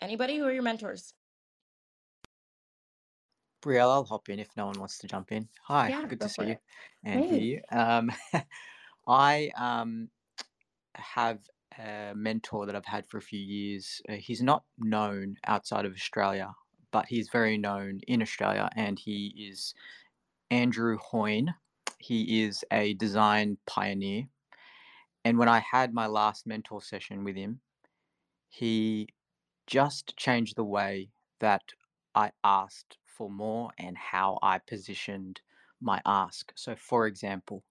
Anybody 0.00 0.38
who 0.38 0.44
are 0.44 0.52
your 0.52 0.62
mentors 0.62 1.12
Brielle, 3.62 3.90
I'll 3.90 4.04
hop 4.04 4.28
in 4.28 4.38
if 4.38 4.48
no 4.56 4.66
one 4.66 4.78
wants 4.78 4.98
to 4.98 5.08
jump 5.08 5.32
in. 5.32 5.48
Hi, 5.64 5.88
yeah 5.88 6.06
good 6.06 6.20
to 6.20 6.28
see 6.28 6.42
you 6.42 6.52
it 6.52 6.60
and 7.04 7.24
hear 7.24 7.40
you. 7.40 7.60
Um, 7.72 8.12
I 9.08 9.50
um, 9.56 10.10
have 10.94 11.40
a 11.78 12.12
mentor 12.14 12.66
that 12.66 12.76
I've 12.76 12.84
had 12.84 13.06
for 13.06 13.18
a 13.18 13.22
few 13.22 13.40
years. 13.40 14.00
Uh, 14.08 14.14
he's 14.14 14.42
not 14.42 14.64
known 14.78 15.36
outside 15.46 15.84
of 15.84 15.92
Australia, 15.92 16.52
but 16.92 17.06
he's 17.06 17.28
very 17.30 17.58
known 17.58 18.00
in 18.06 18.22
Australia, 18.22 18.68
and 18.76 18.98
he 18.98 19.34
is 19.50 19.74
Andrew 20.50 20.98
Hoyne. 20.98 21.54
He 21.98 22.42
is 22.42 22.64
a 22.70 22.94
design 22.94 23.58
pioneer. 23.66 24.28
And 25.24 25.36
when 25.36 25.48
I 25.48 25.58
had 25.58 25.92
my 25.92 26.06
last 26.06 26.46
mentor 26.46 26.80
session 26.80 27.24
with 27.24 27.36
him, 27.36 27.60
he 28.48 29.08
just 29.66 30.16
changed 30.16 30.56
the 30.56 30.64
way 30.64 31.10
that 31.40 31.62
I 32.14 32.30
asked 32.42 32.96
for 33.18 33.30
more 33.30 33.72
and 33.78 33.98
how 33.98 34.38
I 34.42 34.60
positioned 34.60 35.42
my 35.82 36.00
ask. 36.06 36.52
So, 36.56 36.76
for 36.76 37.08
example, 37.08 37.64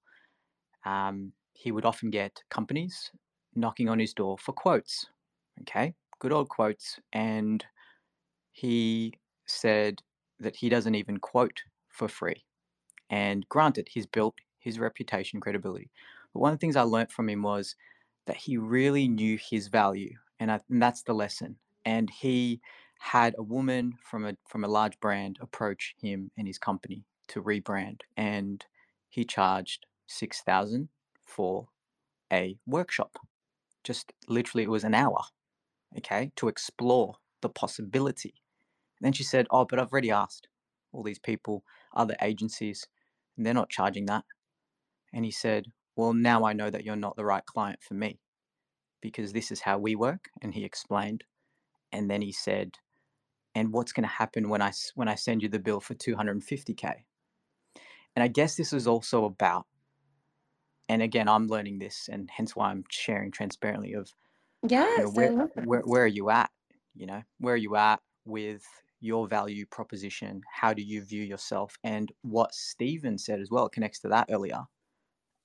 um, 0.85 1.33
he 1.53 1.71
would 1.71 1.85
often 1.85 2.09
get 2.09 2.43
companies 2.49 3.11
knocking 3.55 3.89
on 3.89 3.99
his 3.99 4.13
door 4.13 4.37
for 4.37 4.53
quotes. 4.53 5.07
Okay, 5.61 5.95
good 6.19 6.33
old 6.33 6.49
quotes. 6.49 6.99
And 7.13 7.65
he 8.51 9.13
said 9.47 10.01
that 10.39 10.55
he 10.55 10.69
doesn't 10.69 10.95
even 10.95 11.17
quote 11.19 11.63
for 11.89 12.07
free. 12.07 12.45
And 13.09 13.47
granted, 13.49 13.89
he's 13.91 14.07
built 14.07 14.35
his 14.59 14.79
reputation, 14.79 15.39
credibility. 15.41 15.91
But 16.33 16.41
one 16.41 16.53
of 16.53 16.59
the 16.59 16.61
things 16.61 16.75
I 16.75 16.83
learned 16.83 17.11
from 17.11 17.29
him 17.29 17.43
was 17.43 17.75
that 18.25 18.37
he 18.37 18.57
really 18.57 19.07
knew 19.07 19.37
his 19.37 19.69
value, 19.69 20.17
and, 20.39 20.51
I, 20.51 20.61
and 20.69 20.81
that's 20.81 21.03
the 21.03 21.13
lesson. 21.13 21.59
And 21.85 22.09
he 22.09 22.61
had 22.99 23.35
a 23.37 23.43
woman 23.43 23.93
from 24.01 24.25
a 24.25 24.35
from 24.47 24.63
a 24.63 24.67
large 24.67 24.99
brand 24.99 25.37
approach 25.41 25.95
him 26.01 26.31
and 26.37 26.47
his 26.47 26.57
company 26.57 27.05
to 27.27 27.41
rebrand, 27.41 28.01
and 28.15 28.65
he 29.09 29.23
charged 29.23 29.85
six 30.07 30.41
thousand 30.41 30.89
for 31.21 31.67
a 32.31 32.57
workshop. 32.65 33.17
Just 33.83 34.13
literally, 34.27 34.63
it 34.63 34.69
was 34.69 34.83
an 34.83 34.93
hour, 34.93 35.23
okay, 35.97 36.31
to 36.35 36.47
explore 36.47 37.15
the 37.41 37.49
possibility. 37.49 38.33
And 38.99 39.05
then 39.05 39.13
she 39.13 39.23
said, 39.23 39.47
"Oh, 39.51 39.65
but 39.65 39.79
I've 39.79 39.91
already 39.91 40.11
asked 40.11 40.47
all 40.91 41.03
these 41.03 41.19
people, 41.19 41.63
other 41.95 42.15
agencies, 42.21 42.87
and 43.35 43.45
they're 43.45 43.53
not 43.53 43.69
charging 43.69 44.05
that." 44.07 44.25
And 45.13 45.23
he 45.23 45.31
said, 45.31 45.67
"Well, 45.95 46.13
now 46.13 46.43
I 46.45 46.53
know 46.53 46.69
that 46.69 46.83
you're 46.83 46.95
not 46.95 47.15
the 47.15 47.25
right 47.25 47.45
client 47.45 47.81
for 47.81 47.93
me 47.93 48.19
because 49.01 49.31
this 49.33 49.51
is 49.51 49.61
how 49.61 49.77
we 49.77 49.95
work." 49.95 50.29
And 50.41 50.53
he 50.53 50.65
explained, 50.65 51.23
and 51.91 52.09
then 52.09 52.21
he 52.21 52.31
said, 52.31 52.79
"And 53.57 53.73
what's 53.73 53.91
going 53.93 54.03
to 54.03 54.15
happen 54.15 54.49
when 54.49 54.61
I 54.61 54.71
when 54.95 55.07
I 55.07 55.15
send 55.15 55.43
you 55.43 55.49
the 55.49 55.59
bill 55.59 55.79
for 55.79 55.95
250k?" 55.95 57.05
And 58.15 58.23
I 58.23 58.27
guess 58.27 58.55
this 58.55 58.73
is 58.73 58.87
also 58.87 59.25
about 59.25 59.67
and 60.89 61.01
again 61.01 61.27
i'm 61.27 61.47
learning 61.47 61.79
this 61.79 62.09
and 62.11 62.29
hence 62.31 62.55
why 62.55 62.69
i'm 62.69 62.83
sharing 62.89 63.31
transparently 63.31 63.93
of 63.93 64.09
you 64.95 65.03
know 65.03 65.09
where 65.09 65.31
where, 65.65 65.81
where 65.81 66.03
are 66.03 66.07
you 66.07 66.29
at 66.29 66.49
you 66.97 67.05
know? 67.05 67.23
Where 67.39 67.53
are 67.53 67.57
you 67.57 67.75
at 67.75 68.01
with 68.25 68.63
your 68.99 69.27
value 69.27 69.65
proposition? 69.67 70.41
How 70.51 70.73
do 70.73 70.81
you 70.81 71.03
view 71.03 71.23
yourself? 71.23 71.77
And 71.83 72.11
what 72.23 72.53
stephen 72.53 73.17
said 73.17 73.39
as 73.39 73.51
well 73.51 73.69
connects 73.69 73.99
to 73.99 74.09
that 74.09 74.29
earlier 74.31 74.63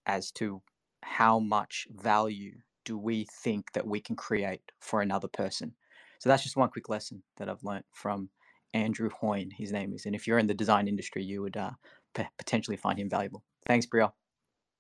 as 0.07 0.33
to 0.33 0.63
how 1.03 1.39
much 1.39 1.87
value 1.91 2.59
do 2.85 2.99
we 2.99 3.27
think 3.43 3.73
that 3.73 3.87
we 3.87 4.01
can 4.01 4.17
create 4.17 4.73
for 4.81 5.03
another 5.03 5.29
person 5.29 5.75
so 6.23 6.29
that's 6.29 6.45
just 6.45 6.57
one 6.57 6.71
quick 6.71 6.89
lesson 6.89 7.21
that 7.37 7.49
i've 7.49 7.65
learned 7.65 7.85
from 7.93 8.31
andrew 8.73 9.11
hoyne 9.11 9.51
his 9.51 9.73
name 9.73 9.93
is 9.93 10.07
and 10.07 10.15
if 10.15 10.27
you're 10.27 10.39
in 10.39 10.47
the 10.47 10.55
design 10.55 10.87
industry 10.87 11.23
you 11.23 11.43
would 11.43 11.57
uh, 11.57 11.73
p- 12.15 12.25
potentially 12.39 12.77
find 12.77 12.99
him 12.99 13.11
valuable 13.11 13.43
thanks 13.67 13.87
brielle 13.87 14.13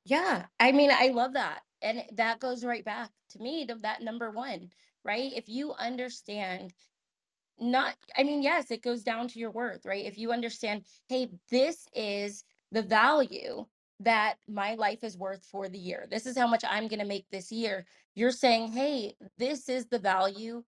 Yeah, 0.05 0.47
I 0.61 0.73
mean, 0.73 0.91
I 0.93 1.09
love 1.09 1.35
that. 1.35 1.63
And 1.83 2.05
that 2.13 2.41
goes 2.41 2.65
right 2.65 2.85
back 2.85 3.11
to 3.31 3.39
me 3.39 3.67
to 3.67 3.75
that 3.83 4.03
number 4.03 4.31
one, 4.31 4.71
right? 5.05 5.33
If 5.35 5.49
you 5.49 5.73
understand, 5.75 6.73
not, 7.59 7.97
I 8.17 8.25
mean, 8.25 8.43
yes, 8.43 8.71
it 8.71 8.83
goes 8.83 9.03
down 9.03 9.29
to 9.29 9.39
your 9.39 9.51
worth, 9.51 9.87
right? 9.87 10.05
If 10.07 10.19
you 10.19 10.33
understand, 10.33 10.87
hey, 11.09 11.31
this 11.51 11.87
is 11.95 12.45
the 12.73 12.83
value 12.83 13.67
that 14.01 14.37
my 14.49 14.75
life 14.75 15.05
is 15.05 15.19
worth 15.19 15.45
for 15.45 15.69
the 15.69 15.79
year. 15.79 16.07
This 16.11 16.27
is 16.27 16.37
how 16.37 16.49
much 16.49 16.65
I'm 16.69 16.89
going 16.89 17.01
to 17.01 17.07
make 17.07 17.27
this 17.31 17.53
year. 17.53 17.87
You're 18.15 18.33
saying, 18.33 18.73
hey, 18.73 19.17
this 19.39 19.69
is 19.69 19.87
the 19.87 19.99
value 20.01 20.65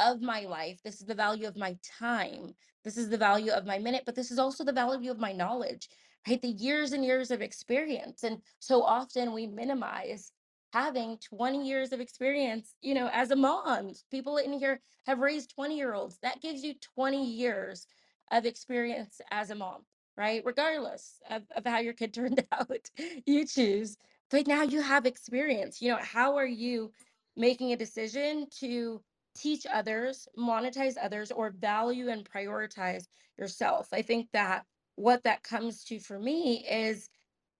of 0.00 0.20
my 0.22 0.40
life. 0.40 0.80
This 0.82 1.00
is 1.00 1.06
the 1.06 1.14
value 1.14 1.46
of 1.46 1.56
my 1.56 1.76
time. 1.98 2.54
This 2.84 2.96
is 2.96 3.08
the 3.08 3.18
value 3.18 3.52
of 3.52 3.66
my 3.66 3.78
minute, 3.78 4.04
but 4.06 4.14
this 4.14 4.30
is 4.30 4.38
also 4.38 4.64
the 4.64 4.72
value 4.72 5.10
of 5.10 5.18
my 5.18 5.32
knowledge, 5.32 5.88
right? 6.26 6.40
The 6.40 6.48
years 6.48 6.92
and 6.92 7.04
years 7.04 7.30
of 7.30 7.42
experience. 7.42 8.24
And 8.24 8.38
so 8.58 8.82
often 8.82 9.32
we 9.32 9.46
minimize 9.46 10.32
having 10.72 11.18
20 11.18 11.66
years 11.66 11.92
of 11.92 12.00
experience, 12.00 12.74
you 12.80 12.94
know, 12.94 13.10
as 13.12 13.30
a 13.30 13.36
mom. 13.36 13.92
People 14.10 14.38
in 14.38 14.52
here 14.52 14.80
have 15.06 15.18
raised 15.18 15.54
20 15.54 15.76
year 15.76 15.94
olds. 15.94 16.18
That 16.22 16.40
gives 16.40 16.62
you 16.62 16.74
20 16.96 17.24
years 17.24 17.86
of 18.30 18.46
experience 18.46 19.20
as 19.30 19.50
a 19.50 19.54
mom, 19.54 19.82
right? 20.16 20.42
Regardless 20.44 21.20
of, 21.28 21.42
of 21.54 21.66
how 21.66 21.80
your 21.80 21.92
kid 21.92 22.14
turned 22.14 22.44
out, 22.52 22.90
you 23.26 23.46
choose. 23.46 23.96
But 24.30 24.46
now 24.46 24.62
you 24.62 24.80
have 24.80 25.06
experience. 25.06 25.82
You 25.82 25.90
know, 25.90 25.98
how 26.00 26.36
are 26.36 26.46
you 26.46 26.92
making 27.36 27.72
a 27.72 27.76
decision 27.76 28.46
to 28.60 29.02
teach 29.36 29.66
others, 29.72 30.28
monetize 30.38 30.94
others, 31.00 31.30
or 31.30 31.50
value 31.50 32.08
and 32.08 32.28
prioritize 32.28 33.04
yourself? 33.38 33.88
I 33.92 34.02
think 34.02 34.28
that 34.32 34.64
what 34.96 35.22
that 35.24 35.42
comes 35.42 35.84
to 35.84 35.98
for 35.98 36.18
me 36.18 36.66
is 36.68 37.08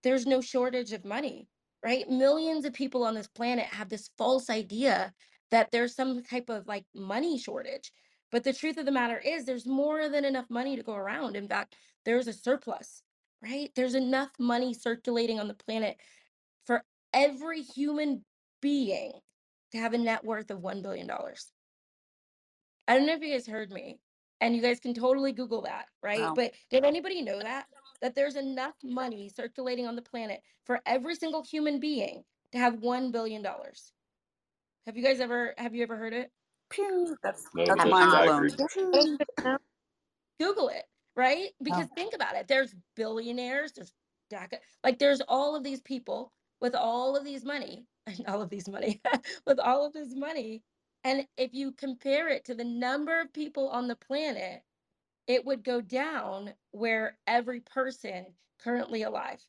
there's 0.02 0.26
no 0.26 0.40
shortage 0.40 0.92
of 0.92 1.04
money 1.04 1.48
right? 1.83 2.09
Millions 2.09 2.64
of 2.64 2.72
people 2.72 3.04
on 3.04 3.14
this 3.14 3.28
planet 3.28 3.66
have 3.66 3.88
this 3.88 4.11
false 4.18 4.50
idea 4.50 5.12
that 5.50 5.70
there's 5.70 5.94
some 5.94 6.22
type 6.22 6.48
of 6.48 6.66
like 6.66 6.85
money 6.94 7.38
shortage. 7.38 7.92
But 8.30 8.44
the 8.44 8.52
truth 8.52 8.76
of 8.76 8.87
the 8.87 8.92
matter 8.92 9.18
is, 9.18 9.44
there's 9.44 9.66
more 9.66 10.09
than 10.09 10.24
enough 10.24 10.48
money 10.48 10.76
to 10.76 10.83
go 10.83 10.94
around. 10.94 11.35
In 11.35 11.48
fact, 11.48 11.74
there's 12.04 12.28
a 12.28 12.33
surplus, 12.33 13.02
right? 13.42 13.72
There's 13.74 13.94
enough 13.94 14.30
money 14.38 14.72
circulating 14.72 15.40
on 15.40 15.48
the 15.48 15.54
planet 15.54 15.96
for 16.64 16.85
every 17.12 17.62
human 17.62 18.24
being 18.61 19.12
to 19.72 19.78
have 19.78 19.94
a 19.94 19.98
net 19.98 20.24
worth 20.24 20.50
of 20.50 20.61
$1 20.61 20.83
billion. 20.83 21.11
I 22.90 22.96
don't 22.96 23.07
know 23.07 23.14
if 23.14 23.22
you 23.22 23.33
guys 23.33 23.46
heard 23.46 23.70
me, 23.70 24.00
and 24.40 24.57
you 24.57 24.61
guys 24.61 24.81
can 24.81 24.94
totally 24.94 25.31
Google 25.31 25.62
that, 25.62 25.87
right? 26.03 26.18
Wow. 26.18 26.35
But 26.35 26.55
did 26.70 26.85
anybody 26.85 27.22
know 27.22 27.38
that? 27.38 27.66
that 28.03 28.14
there's 28.14 28.35
enough 28.37 28.74
money 28.83 29.29
circulating 29.29 29.87
on 29.87 29.94
the 29.94 30.03
planet 30.03 30.40
for 30.64 30.81
every 30.87 31.14
single 31.14 31.44
human 31.44 31.79
being 31.79 32.24
to 32.50 32.59
have 32.59 32.74
$1 32.81 33.12
billion. 33.12 33.44
Have 34.87 34.96
you 34.96 35.05
guys 35.05 35.20
ever, 35.20 35.55
have 35.57 35.74
you 35.74 35.83
ever 35.83 35.96
heard 35.96 36.14
it? 36.14 36.33
Pew. 36.70 37.16
That's 37.22 37.44
No, 37.55 37.66
that's 37.66 37.85
mind 37.85 38.57
blown. 38.57 39.59
Google 40.40 40.70
it, 40.70 40.85
right? 41.14 41.50
Oh. 41.50 41.57
Because 41.62 41.87
Oh. 41.87 41.94
think 41.94 42.14
about 42.14 42.37
it. 42.37 42.48
There's 42.48 42.74
billionaires, 42.96 43.72
there's 43.72 43.92
DACA, 44.33 44.59
like 44.83 44.98
there's 44.98 45.20
all 45.29 45.55
of 45.55 45.62
these 45.62 45.81
people 45.81 46.33
with 46.61 46.74
all 46.74 47.16
of 47.16 47.24
these 47.24 47.44
money, 47.44 47.87
and 48.07 48.26
all 48.26 48.42
of 48.42 48.50
these 48.50 48.68
money, 48.68 49.00
with 49.46 49.61
all 49.61 49.87
of 49.87 49.92
this 49.92 50.14
money. 50.14 50.62
And 51.04 51.26
if 51.36 51.54
you 51.54 51.72
compare 51.72 52.28
it 52.28 52.44
to 52.46 52.54
the 52.54 52.64
number 52.64 53.20
of 53.20 53.32
people 53.32 53.68
on 53.68 53.88
the 53.88 53.96
planet, 53.96 54.62
it 55.26 55.44
would 55.46 55.64
go 55.64 55.80
down 55.80 56.52
where 56.72 57.16
every 57.26 57.60
person 57.60 58.26
currently 58.62 59.02
alive 59.02 59.42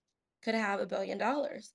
could 0.43 0.55
have 0.55 0.79
a 0.79 0.85
billion 0.85 1.17
dollars. 1.17 1.73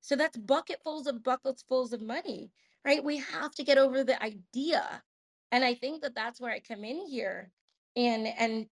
So 0.00 0.16
that's 0.16 0.36
bucketfuls 0.36 1.06
of 1.06 1.22
buckets 1.22 1.62
fulls 1.68 1.92
of 1.92 2.00
money, 2.00 2.52
right? 2.84 3.02
We 3.02 3.18
have 3.18 3.54
to 3.56 3.64
get 3.64 3.78
over 3.78 4.04
the 4.04 4.22
idea. 4.22 5.02
And 5.52 5.64
I 5.64 5.74
think 5.74 6.02
that 6.02 6.14
that's 6.14 6.40
where 6.40 6.52
I 6.52 6.60
come 6.60 6.84
in 6.84 7.06
here 7.06 7.50
and 7.96 8.26
and 8.26 8.66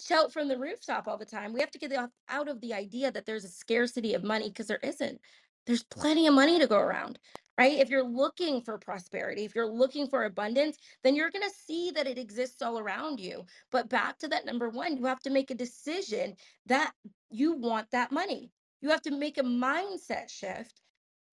shout 0.00 0.32
from 0.32 0.48
the 0.48 0.58
rooftop 0.58 1.06
all 1.06 1.18
the 1.18 1.24
time. 1.24 1.52
We 1.52 1.60
have 1.60 1.70
to 1.70 1.78
get 1.78 1.92
out 2.28 2.48
of 2.48 2.60
the 2.60 2.74
idea 2.74 3.12
that 3.12 3.26
there's 3.26 3.44
a 3.44 3.48
scarcity 3.48 4.14
of 4.14 4.24
money 4.24 4.48
because 4.48 4.66
there 4.66 4.80
isn't. 4.82 5.20
There's 5.66 5.84
plenty 5.84 6.26
of 6.26 6.34
money 6.34 6.58
to 6.58 6.66
go 6.66 6.78
around, 6.78 7.18
right? 7.58 7.78
If 7.78 7.90
you're 7.90 8.04
looking 8.04 8.62
for 8.62 8.78
prosperity, 8.78 9.44
if 9.44 9.54
you're 9.54 9.70
looking 9.70 10.08
for 10.08 10.24
abundance, 10.24 10.78
then 11.04 11.14
you're 11.16 11.30
going 11.30 11.48
to 11.48 11.54
see 11.56 11.90
that 11.92 12.06
it 12.06 12.18
exists 12.18 12.62
all 12.62 12.78
around 12.78 13.20
you. 13.20 13.44
But 13.70 13.88
back 13.88 14.18
to 14.20 14.28
that 14.28 14.46
number 14.46 14.68
one, 14.70 14.96
you 14.96 15.06
have 15.06 15.20
to 15.20 15.30
make 15.30 15.50
a 15.50 15.54
decision 15.54 16.36
that 16.66 16.92
you 17.30 17.52
want 17.52 17.90
that 17.92 18.12
money. 18.12 18.50
You 18.80 18.90
have 18.90 19.02
to 19.02 19.10
make 19.12 19.38
a 19.38 19.42
mindset 19.42 20.30
shift 20.30 20.80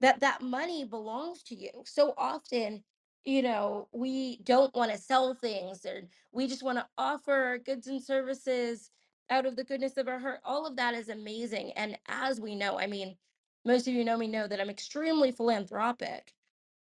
that 0.01 0.21
that 0.21 0.43
money 0.43 0.85
belongs 0.85 1.43
to 1.45 1.55
you. 1.55 1.71
So 1.85 2.15
often, 2.17 2.83
you 3.25 3.43
know, 3.43 3.89
we 3.93 4.39
don't 4.43 4.75
want 4.75 4.91
to 4.93 4.99
sell 4.99 5.35
things 5.35 5.85
or 5.85 6.03
we 6.33 6.47
just 6.47 6.63
want 6.63 6.79
to 6.79 6.87
offer 6.97 7.33
our 7.33 7.59
goods 7.59 7.87
and 7.87 8.03
services 8.03 8.91
out 9.31 9.47
of 9.47 9.57
the 9.57 9.65
goodness 9.65 9.97
of 9.97 10.07
our 10.09 10.19
heart. 10.19 10.41
All 10.45 10.67
of 10.67 10.77
that 10.77 10.95
is 10.95 11.09
amazing. 11.09 11.73
And 11.75 11.97
as 12.09 12.41
we 12.41 12.55
know, 12.55 12.79
I 12.79 12.87
mean, 12.87 13.17
most 13.65 13.87
of 13.87 13.93
you 13.93 14.03
know 14.03 14.17
me 14.17 14.27
know 14.27 14.47
that 14.47 14.59
I'm 14.59 14.69
extremely 14.69 15.31
philanthropic. 15.31 16.33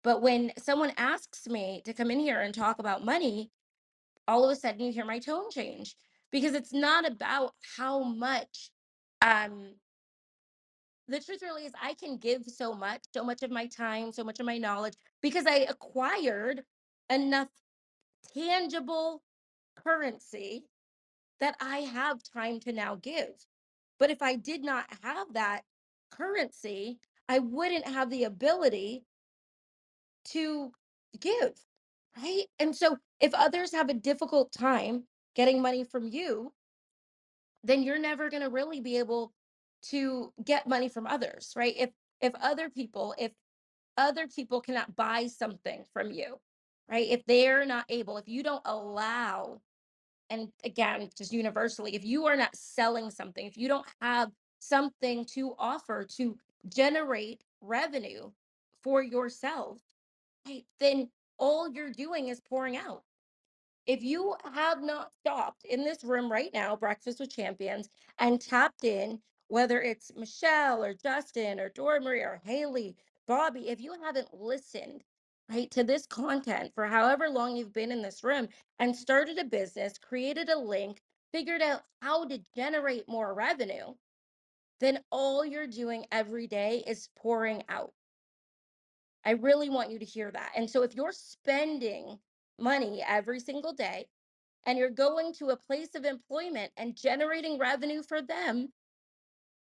But 0.04 0.22
when 0.22 0.52
someone 0.58 0.92
asks 0.96 1.46
me 1.48 1.82
to 1.84 1.92
come 1.92 2.10
in 2.10 2.20
here 2.20 2.40
and 2.40 2.54
talk 2.54 2.78
about 2.78 3.04
money, 3.04 3.50
all 4.26 4.44
of 4.44 4.50
a 4.50 4.56
sudden 4.56 4.80
you 4.80 4.92
hear 4.92 5.04
my 5.04 5.18
tone 5.18 5.50
change 5.50 5.96
because 6.30 6.54
it's 6.54 6.72
not 6.72 7.06
about 7.06 7.54
how 7.76 8.02
much 8.02 8.70
um 9.22 9.74
the 11.08 11.20
truth 11.20 11.40
really 11.42 11.64
is 11.64 11.72
I 11.82 11.94
can 11.94 12.18
give 12.18 12.44
so 12.44 12.74
much, 12.74 13.00
so 13.14 13.24
much 13.24 13.42
of 13.42 13.50
my 13.50 13.66
time, 13.66 14.12
so 14.12 14.22
much 14.22 14.40
of 14.40 14.46
my 14.46 14.58
knowledge 14.58 14.94
because 15.22 15.46
I 15.46 15.66
acquired 15.68 16.62
enough 17.10 17.48
tangible 18.34 19.22
currency 19.76 20.64
that 21.40 21.56
I 21.60 21.78
have 21.78 22.18
time 22.22 22.60
to 22.60 22.72
now 22.72 22.96
give. 22.96 23.46
But 23.98 24.10
if 24.10 24.22
I 24.22 24.36
did 24.36 24.62
not 24.62 24.86
have 25.02 25.32
that 25.32 25.62
currency, 26.10 26.98
I 27.28 27.40
wouldn't 27.40 27.86
have 27.86 28.10
the 28.10 28.24
ability 28.24 29.04
to 30.26 30.72
give, 31.20 31.52
right? 32.16 32.44
And 32.58 32.74
so 32.74 32.96
if 33.20 33.34
others 33.34 33.72
have 33.72 33.88
a 33.88 33.94
difficult 33.94 34.52
time 34.52 35.04
getting 35.34 35.62
money 35.62 35.84
from 35.84 36.06
you, 36.06 36.52
then 37.64 37.82
you're 37.82 37.98
never 37.98 38.30
going 38.30 38.42
to 38.42 38.50
really 38.50 38.80
be 38.80 38.98
able 38.98 39.32
to 39.80 40.32
get 40.44 40.66
money 40.66 40.88
from 40.88 41.06
others, 41.06 41.52
right? 41.56 41.74
If 41.76 41.90
if 42.20 42.34
other 42.40 42.68
people, 42.68 43.14
if 43.18 43.32
other 43.96 44.26
people 44.26 44.60
cannot 44.60 44.96
buy 44.96 45.26
something 45.26 45.84
from 45.92 46.10
you, 46.10 46.38
right? 46.90 47.06
If 47.08 47.24
they're 47.26 47.64
not 47.64 47.84
able, 47.88 48.16
if 48.16 48.28
you 48.28 48.42
don't 48.42 48.62
allow, 48.64 49.60
and 50.30 50.48
again, 50.64 51.10
just 51.16 51.32
universally, 51.32 51.94
if 51.94 52.04
you 52.04 52.26
are 52.26 52.36
not 52.36 52.56
selling 52.56 53.10
something, 53.10 53.46
if 53.46 53.56
you 53.56 53.68
don't 53.68 53.86
have 54.00 54.30
something 54.58 55.24
to 55.26 55.54
offer 55.58 56.04
to 56.16 56.38
generate 56.68 57.44
revenue 57.60 58.30
for 58.82 59.02
yourself, 59.02 59.80
right, 60.46 60.64
then 60.80 61.10
all 61.38 61.70
you're 61.70 61.92
doing 61.92 62.28
is 62.28 62.40
pouring 62.40 62.76
out. 62.76 63.04
If 63.86 64.02
you 64.02 64.36
have 64.44 64.82
not 64.82 65.12
stopped 65.12 65.64
in 65.64 65.84
this 65.84 66.04
room 66.04 66.30
right 66.30 66.50
now, 66.52 66.76
Breakfast 66.76 67.20
with 67.20 67.34
Champions, 67.34 67.88
and 68.18 68.40
tapped 68.40 68.84
in, 68.84 69.20
whether 69.48 69.80
it's 69.80 70.12
Michelle 70.14 70.84
or 70.84 70.94
Justin 70.94 71.58
or 71.58 71.70
Dora 71.70 72.00
Marie 72.00 72.20
or 72.20 72.40
Haley, 72.44 72.96
Bobby, 73.26 73.68
if 73.68 73.80
you 73.80 73.94
haven't 74.02 74.34
listened, 74.34 75.04
right, 75.50 75.70
to 75.70 75.84
this 75.84 76.06
content 76.06 76.72
for 76.74 76.86
however 76.86 77.30
long 77.30 77.56
you've 77.56 77.72
been 77.72 77.90
in 77.92 78.02
this 78.02 78.22
room 78.22 78.48
and 78.78 78.94
started 78.94 79.38
a 79.38 79.44
business, 79.44 79.98
created 79.98 80.50
a 80.50 80.58
link, 80.58 81.02
figured 81.32 81.62
out 81.62 81.82
how 82.02 82.26
to 82.26 82.40
generate 82.54 83.08
more 83.08 83.34
revenue, 83.34 83.94
then 84.80 85.00
all 85.10 85.44
you're 85.44 85.66
doing 85.66 86.06
every 86.12 86.46
day 86.46 86.82
is 86.86 87.08
pouring 87.16 87.62
out. 87.68 87.92
I 89.24 89.32
really 89.32 89.68
want 89.68 89.90
you 89.90 89.98
to 89.98 90.04
hear 90.04 90.30
that. 90.30 90.52
And 90.56 90.70
so 90.70 90.82
if 90.82 90.94
you're 90.94 91.12
spending 91.12 92.18
money 92.58 93.02
every 93.06 93.40
single 93.40 93.72
day 93.72 94.06
and 94.64 94.78
you're 94.78 94.90
going 94.90 95.32
to 95.34 95.48
a 95.48 95.56
place 95.56 95.94
of 95.94 96.04
employment 96.04 96.72
and 96.76 96.96
generating 96.96 97.58
revenue 97.58 98.02
for 98.02 98.22
them 98.22 98.68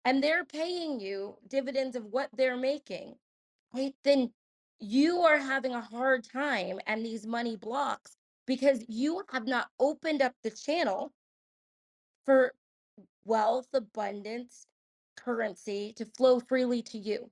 and 0.06 0.24
they're 0.24 0.46
paying 0.46 1.00
you 1.00 1.36
dividends 1.48 1.96
of 1.96 2.06
what 2.06 2.30
they're 2.34 2.58
making, 2.58 3.16
right? 3.74 3.94
Then 4.04 4.32
you 4.80 5.20
are 5.20 5.38
having 5.38 5.74
a 5.74 5.82
hard 5.82 6.24
time 6.24 6.80
and 6.88 7.06
these 7.06 7.28
money 7.28 7.56
blocks 7.56 8.18
because 8.48 8.84
you 8.88 9.24
have 9.32 9.46
not 9.46 9.68
opened 9.80 10.22
up 10.22 10.34
the 10.44 10.50
channel 10.50 11.12
for 12.26 12.54
wealth, 13.26 13.68
abundance, 13.74 14.66
currency 15.24 15.94
to 15.98 16.06
flow 16.18 16.40
freely 16.40 16.82
to 16.84 16.98
you. 16.98 17.30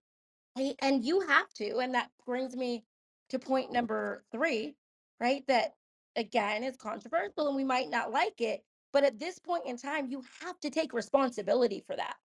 And 0.82 1.06
you 1.06 1.22
have 1.22 1.52
to. 1.56 1.78
And 1.78 1.94
that 1.94 2.10
brings 2.26 2.56
me 2.56 2.84
to 3.30 3.40
point 3.40 3.72
number 3.72 4.24
three, 4.32 4.76
right? 5.20 5.44
That 5.48 5.76
again 6.16 6.64
is 6.64 6.76
controversial 6.76 7.48
and 7.48 7.56
we 7.56 7.64
might 7.64 7.90
not 7.90 8.12
like 8.12 8.42
it. 8.42 8.64
But 8.92 9.04
at 9.04 9.20
this 9.20 9.38
point 9.38 9.68
in 9.68 9.78
time, 9.78 10.08
you 10.08 10.24
have 10.42 10.60
to 10.62 10.70
take 10.70 10.94
responsibility 10.94 11.84
for 11.86 11.96
that, 11.96 12.16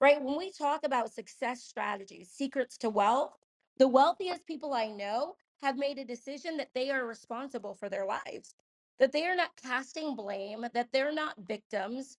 right? 0.00 0.22
When 0.22 0.38
we 0.38 0.52
talk 0.52 0.84
about 0.84 1.12
success 1.12 1.62
strategies, 1.64 2.30
secrets 2.30 2.78
to 2.78 2.90
wealth, 2.90 3.32
the 3.78 3.88
wealthiest 3.88 4.46
people 4.46 4.72
I 4.72 4.86
know 4.86 5.34
have 5.60 5.76
made 5.76 5.98
a 5.98 6.04
decision 6.04 6.56
that 6.58 6.70
they 6.74 6.90
are 6.90 7.06
responsible 7.06 7.74
for 7.74 7.88
their 7.88 8.06
lives, 8.06 8.54
that 9.00 9.10
they 9.10 9.26
are 9.26 9.34
not 9.34 9.56
casting 9.60 10.14
blame, 10.14 10.64
that 10.72 10.92
they're 10.92 11.12
not 11.12 11.34
victims, 11.38 12.16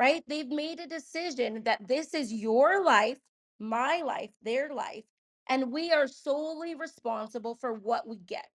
right? 0.00 0.24
They've 0.28 0.48
made 0.48 0.80
a 0.80 0.88
decision 0.88 1.64
that 1.64 1.88
this 1.88 2.14
is 2.14 2.32
your 2.32 2.84
life 2.84 3.18
my 3.60 4.02
life, 4.04 4.30
their 4.42 4.74
life, 4.74 5.04
and 5.48 5.72
we 5.72 5.92
are 5.92 6.08
solely 6.08 6.74
responsible 6.74 7.56
for 7.56 7.74
what 7.74 8.08
we 8.08 8.18
get. 8.18 8.48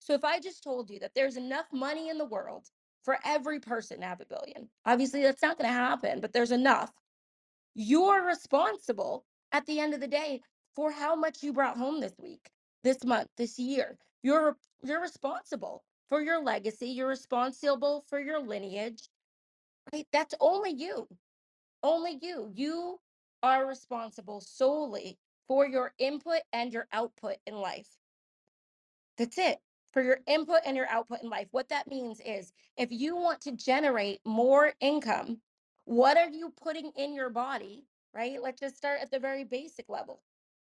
So 0.00 0.14
if 0.14 0.24
I 0.24 0.40
just 0.40 0.64
told 0.64 0.90
you 0.90 1.00
that 1.00 1.12
there's 1.14 1.36
enough 1.36 1.66
money 1.72 2.08
in 2.08 2.18
the 2.18 2.26
world 2.26 2.66
for 3.04 3.18
every 3.24 3.60
person 3.60 4.00
to 4.00 4.06
have 4.06 4.22
a 4.22 4.26
billion, 4.26 4.70
obviously 4.86 5.22
that's 5.22 5.42
not 5.42 5.58
going 5.58 5.68
to 5.68 5.74
happen, 5.74 6.20
but 6.20 6.32
there's 6.32 6.52
enough. 6.52 6.90
You're 7.74 8.26
responsible 8.26 9.26
at 9.52 9.66
the 9.66 9.80
end 9.80 9.94
of 9.94 10.00
the 10.00 10.08
day 10.08 10.42
for 10.74 10.90
how 10.90 11.16
much 11.16 11.42
you 11.42 11.52
brought 11.52 11.76
home 11.76 12.00
this 12.00 12.14
week, 12.18 12.50
this 12.82 13.04
month, 13.04 13.28
this 13.36 13.58
year. 13.58 13.98
You're 14.22 14.56
you're 14.82 15.02
responsible 15.02 15.84
for 16.08 16.22
your 16.22 16.42
legacy, 16.42 16.88
you're 16.88 17.08
responsible 17.08 18.06
for 18.08 18.18
your 18.20 18.40
lineage. 18.40 19.09
Right? 19.92 20.06
That's 20.12 20.34
only 20.40 20.70
you. 20.72 21.08
Only 21.82 22.18
you. 22.20 22.50
You 22.54 23.00
are 23.42 23.66
responsible 23.66 24.40
solely 24.40 25.18
for 25.48 25.66
your 25.66 25.92
input 25.98 26.40
and 26.52 26.72
your 26.72 26.86
output 26.92 27.36
in 27.46 27.54
life. 27.54 27.88
That's 29.16 29.38
it. 29.38 29.58
For 29.92 30.02
your 30.02 30.20
input 30.26 30.60
and 30.64 30.76
your 30.76 30.88
output 30.88 31.22
in 31.22 31.30
life. 31.30 31.48
What 31.50 31.68
that 31.70 31.88
means 31.88 32.20
is 32.24 32.52
if 32.76 32.92
you 32.92 33.16
want 33.16 33.40
to 33.42 33.52
generate 33.52 34.20
more 34.24 34.72
income, 34.80 35.38
what 35.84 36.16
are 36.16 36.28
you 36.28 36.52
putting 36.62 36.92
in 36.96 37.14
your 37.14 37.30
body? 37.30 37.84
Right? 38.14 38.40
Let's 38.42 38.60
just 38.60 38.76
start 38.76 39.00
at 39.02 39.10
the 39.10 39.18
very 39.18 39.44
basic 39.44 39.88
level. 39.88 40.22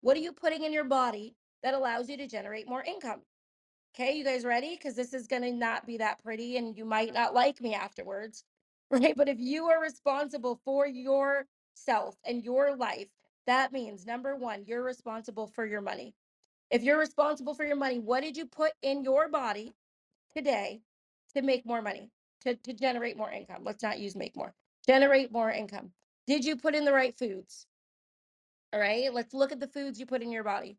What 0.00 0.16
are 0.16 0.20
you 0.20 0.32
putting 0.32 0.64
in 0.64 0.72
your 0.72 0.84
body 0.84 1.34
that 1.62 1.74
allows 1.74 2.08
you 2.08 2.16
to 2.18 2.28
generate 2.28 2.68
more 2.68 2.84
income? 2.84 3.22
Okay, 3.94 4.16
you 4.16 4.24
guys 4.24 4.44
ready? 4.44 4.76
Because 4.76 4.94
this 4.94 5.14
is 5.14 5.26
going 5.26 5.42
to 5.42 5.52
not 5.52 5.86
be 5.86 5.96
that 5.98 6.22
pretty 6.22 6.56
and 6.56 6.76
you 6.76 6.84
might 6.84 7.12
not 7.12 7.34
like 7.34 7.60
me 7.60 7.74
afterwards. 7.74 8.44
Right? 8.90 9.14
But 9.16 9.28
if 9.28 9.38
you 9.38 9.66
are 9.66 9.80
responsible 9.82 10.60
for 10.64 10.86
yourself 10.86 12.16
and 12.24 12.42
your 12.42 12.74
life, 12.76 13.08
that 13.46 13.72
means 13.72 14.06
number 14.06 14.36
one, 14.36 14.64
you're 14.66 14.82
responsible 14.82 15.46
for 15.46 15.66
your 15.66 15.80
money. 15.80 16.14
If 16.70 16.82
you're 16.82 16.98
responsible 16.98 17.54
for 17.54 17.64
your 17.64 17.76
money, 17.76 17.98
what 17.98 18.22
did 18.22 18.36
you 18.36 18.46
put 18.46 18.72
in 18.82 19.02
your 19.04 19.28
body 19.28 19.74
today 20.36 20.80
to 21.34 21.42
make 21.42 21.66
more 21.66 21.82
money, 21.82 22.10
to, 22.42 22.54
to 22.56 22.72
generate 22.72 23.16
more 23.16 23.30
income? 23.30 23.62
Let's 23.64 23.82
not 23.82 23.98
use 23.98 24.16
make 24.16 24.36
more, 24.36 24.54
generate 24.86 25.32
more 25.32 25.50
income. 25.50 25.92
Did 26.26 26.44
you 26.44 26.56
put 26.56 26.74
in 26.74 26.84
the 26.84 26.92
right 26.92 27.16
foods? 27.18 27.66
All 28.72 28.80
right, 28.80 29.12
let's 29.12 29.32
look 29.32 29.52
at 29.52 29.60
the 29.60 29.68
foods 29.68 29.98
you 29.98 30.04
put 30.04 30.22
in 30.22 30.30
your 30.30 30.44
body. 30.44 30.76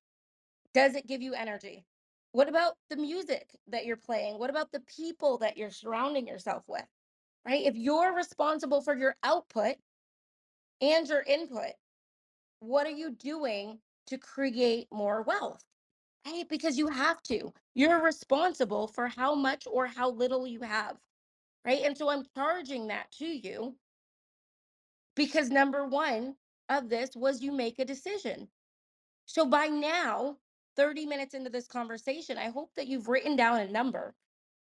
Does 0.76 0.94
it 0.96 1.08
give 1.08 1.22
you 1.24 1.34
energy? 1.34 1.86
What 2.32 2.48
about 2.48 2.74
the 2.92 2.98
music 2.98 3.50
that 3.70 3.86
you're 3.86 3.98
playing? 3.98 4.38
What 4.38 4.52
about 4.52 4.72
the 4.72 4.82
people 4.82 5.40
that 5.40 5.58
you're 5.58 5.72
surrounding 5.72 6.28
yourself 6.28 6.64
with? 6.68 6.86
Right? 7.46 7.66
If 7.66 7.76
you're 7.76 8.14
responsible 8.16 8.82
for 8.82 8.96
your 8.96 9.16
output 9.24 9.76
and 10.82 11.08
your 11.08 11.22
input, 11.22 11.72
what 12.60 12.86
are 12.86 12.92
you 12.92 13.12
doing 13.12 13.80
to 14.08 14.18
create 14.18 14.88
more 14.92 15.24
wealth? 15.24 15.64
Right? 16.26 16.48
Because 16.50 16.78
you 16.78 16.88
have 16.88 17.22
to. 17.24 17.54
You're 17.74 18.04
responsible 18.04 18.88
for 18.88 19.08
how 19.08 19.36
much 19.36 19.66
or 19.70 19.88
how 19.88 20.12
little 20.12 20.46
you 20.46 20.62
have. 20.62 20.98
Right? 21.66 21.82
And 21.84 21.98
so 21.98 22.10
I'm 22.10 22.26
charging 22.36 22.88
that 22.88 23.12
to 23.20 23.26
you 23.26 23.76
because 25.16 25.50
number 25.50 25.86
one 25.86 26.36
of 26.70 26.90
this 26.90 27.10
was 27.16 27.42
you 27.42 27.52
make 27.52 27.80
a 27.80 27.86
decision. 27.86 28.48
So 29.26 29.46
by 29.46 29.68
now, 29.68 30.38
30 30.76 31.06
minutes 31.06 31.34
into 31.34 31.50
this 31.50 31.68
conversation, 31.68 32.38
I 32.38 32.50
hope 32.50 32.72
that 32.76 32.88
you've 32.88 33.10
written 33.10 33.36
down 33.36 33.60
a 33.60 33.70
number 33.70 34.16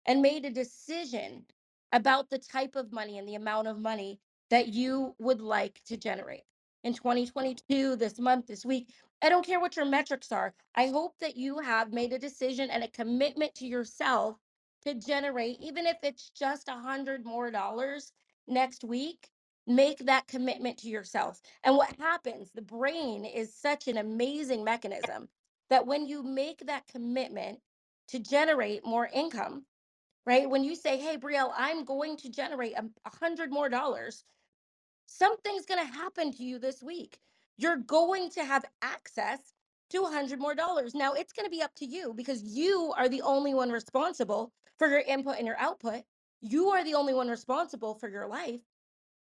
and 0.07 0.21
made 0.21 0.45
a 0.45 0.51
decision 0.51 1.45
about 1.93 2.31
the 2.31 2.39
type 2.39 2.77
of 2.77 2.93
money 2.93 3.19
and 3.19 3.29
the 3.29 3.35
amount 3.35 3.69
of 3.69 3.79
money 3.79 4.19
that 4.51 4.69
you 4.69 5.15
would 5.19 5.41
like 5.41 5.81
to 5.87 5.97
generate 5.97 6.43
in 6.85 6.95
2022, 6.95 7.97
this 7.97 8.19
month, 8.19 8.47
this 8.47 8.65
week. 8.65 8.89
I 9.23 9.29
don't 9.29 9.47
care 9.47 9.61
what 9.61 9.77
your 9.77 9.85
metrics 9.85 10.33
are. 10.33 10.53
I 10.75 10.89
hope 10.89 11.15
that 11.21 11.37
you 11.37 11.59
have 11.61 11.93
made 11.93 12.13
a 12.13 12.19
decision 12.19 12.71
and 12.71 12.83
a 12.83 12.89
commitment 12.89 13.55
to 13.57 13.67
yourself 13.67 14.37
to 14.85 14.95
generate, 14.95 15.59
even 15.61 15.87
if 15.87 15.97
it's 16.03 16.31
just 16.31 16.69
a 16.69 16.73
hundred 16.73 17.25
more 17.25 17.51
dollars 17.51 18.13
next 18.49 18.83
week, 18.83 19.29
make 19.67 19.99
that 20.07 20.27
commitment 20.27 20.79
to 20.79 20.89
yourself. 20.89 21.41
And 21.63 21.77
what 21.77 21.95
happens, 22.01 22.51
the 22.53 22.63
brain 22.63 23.25
is 23.25 23.55
such 23.55 23.87
an 23.87 23.97
amazing 23.97 24.65
mechanism 24.65 25.29
that 25.71 25.87
when 25.87 26.07
you 26.07 26.25
make 26.25 26.67
that 26.67 26.89
commitment 26.89 27.61
to 28.09 28.19
generate 28.19 28.85
more 28.85 29.09
income, 29.13 29.65
right? 30.27 30.49
When 30.49 30.65
you 30.65 30.77
say, 30.77 30.99
hey, 30.99 31.17
Brielle, 31.19 31.53
I'm 31.57 31.85
going 31.85 32.17
to 32.19 32.31
generate 32.31 32.75
a 32.77 32.85
hundred 33.19 33.51
more 33.53 33.69
dollars, 33.69 34.25
something's 35.07 35.67
going 35.67 35.85
to 35.87 35.93
happen 35.93 36.33
to 36.33 36.45
you 36.45 36.59
this 36.59 36.83
week. 36.83 37.21
You're 37.57 37.77
going 37.77 38.31
to 38.33 38.45
have 38.45 38.65
access 38.83 39.55
to 39.91 40.03
a 40.03 40.11
hundred 40.11 40.41
more 40.41 40.55
dollars. 40.55 40.95
Now 40.95 41.13
it's 41.15 41.33
going 41.33 41.47
to 41.47 41.51
be 41.51 41.63
up 41.63 41.75
to 41.77 41.87
you 41.87 42.15
because 42.15 42.43
you 42.45 42.95
are 42.97 43.09
the 43.09 43.23
only 43.23 43.55
one 43.55 43.71
responsible 43.71 44.53
for 44.79 44.89
your 44.89 45.01
input 45.01 45.37
and 45.39 45.47
your 45.47 45.59
output. 45.59 46.05
You 46.41 46.69
are 46.71 46.85
the 46.85 46.95
only 46.95 47.15
one 47.15 47.29
responsible 47.29 47.95
for 47.95 48.09
your 48.09 48.27
life. 48.29 48.63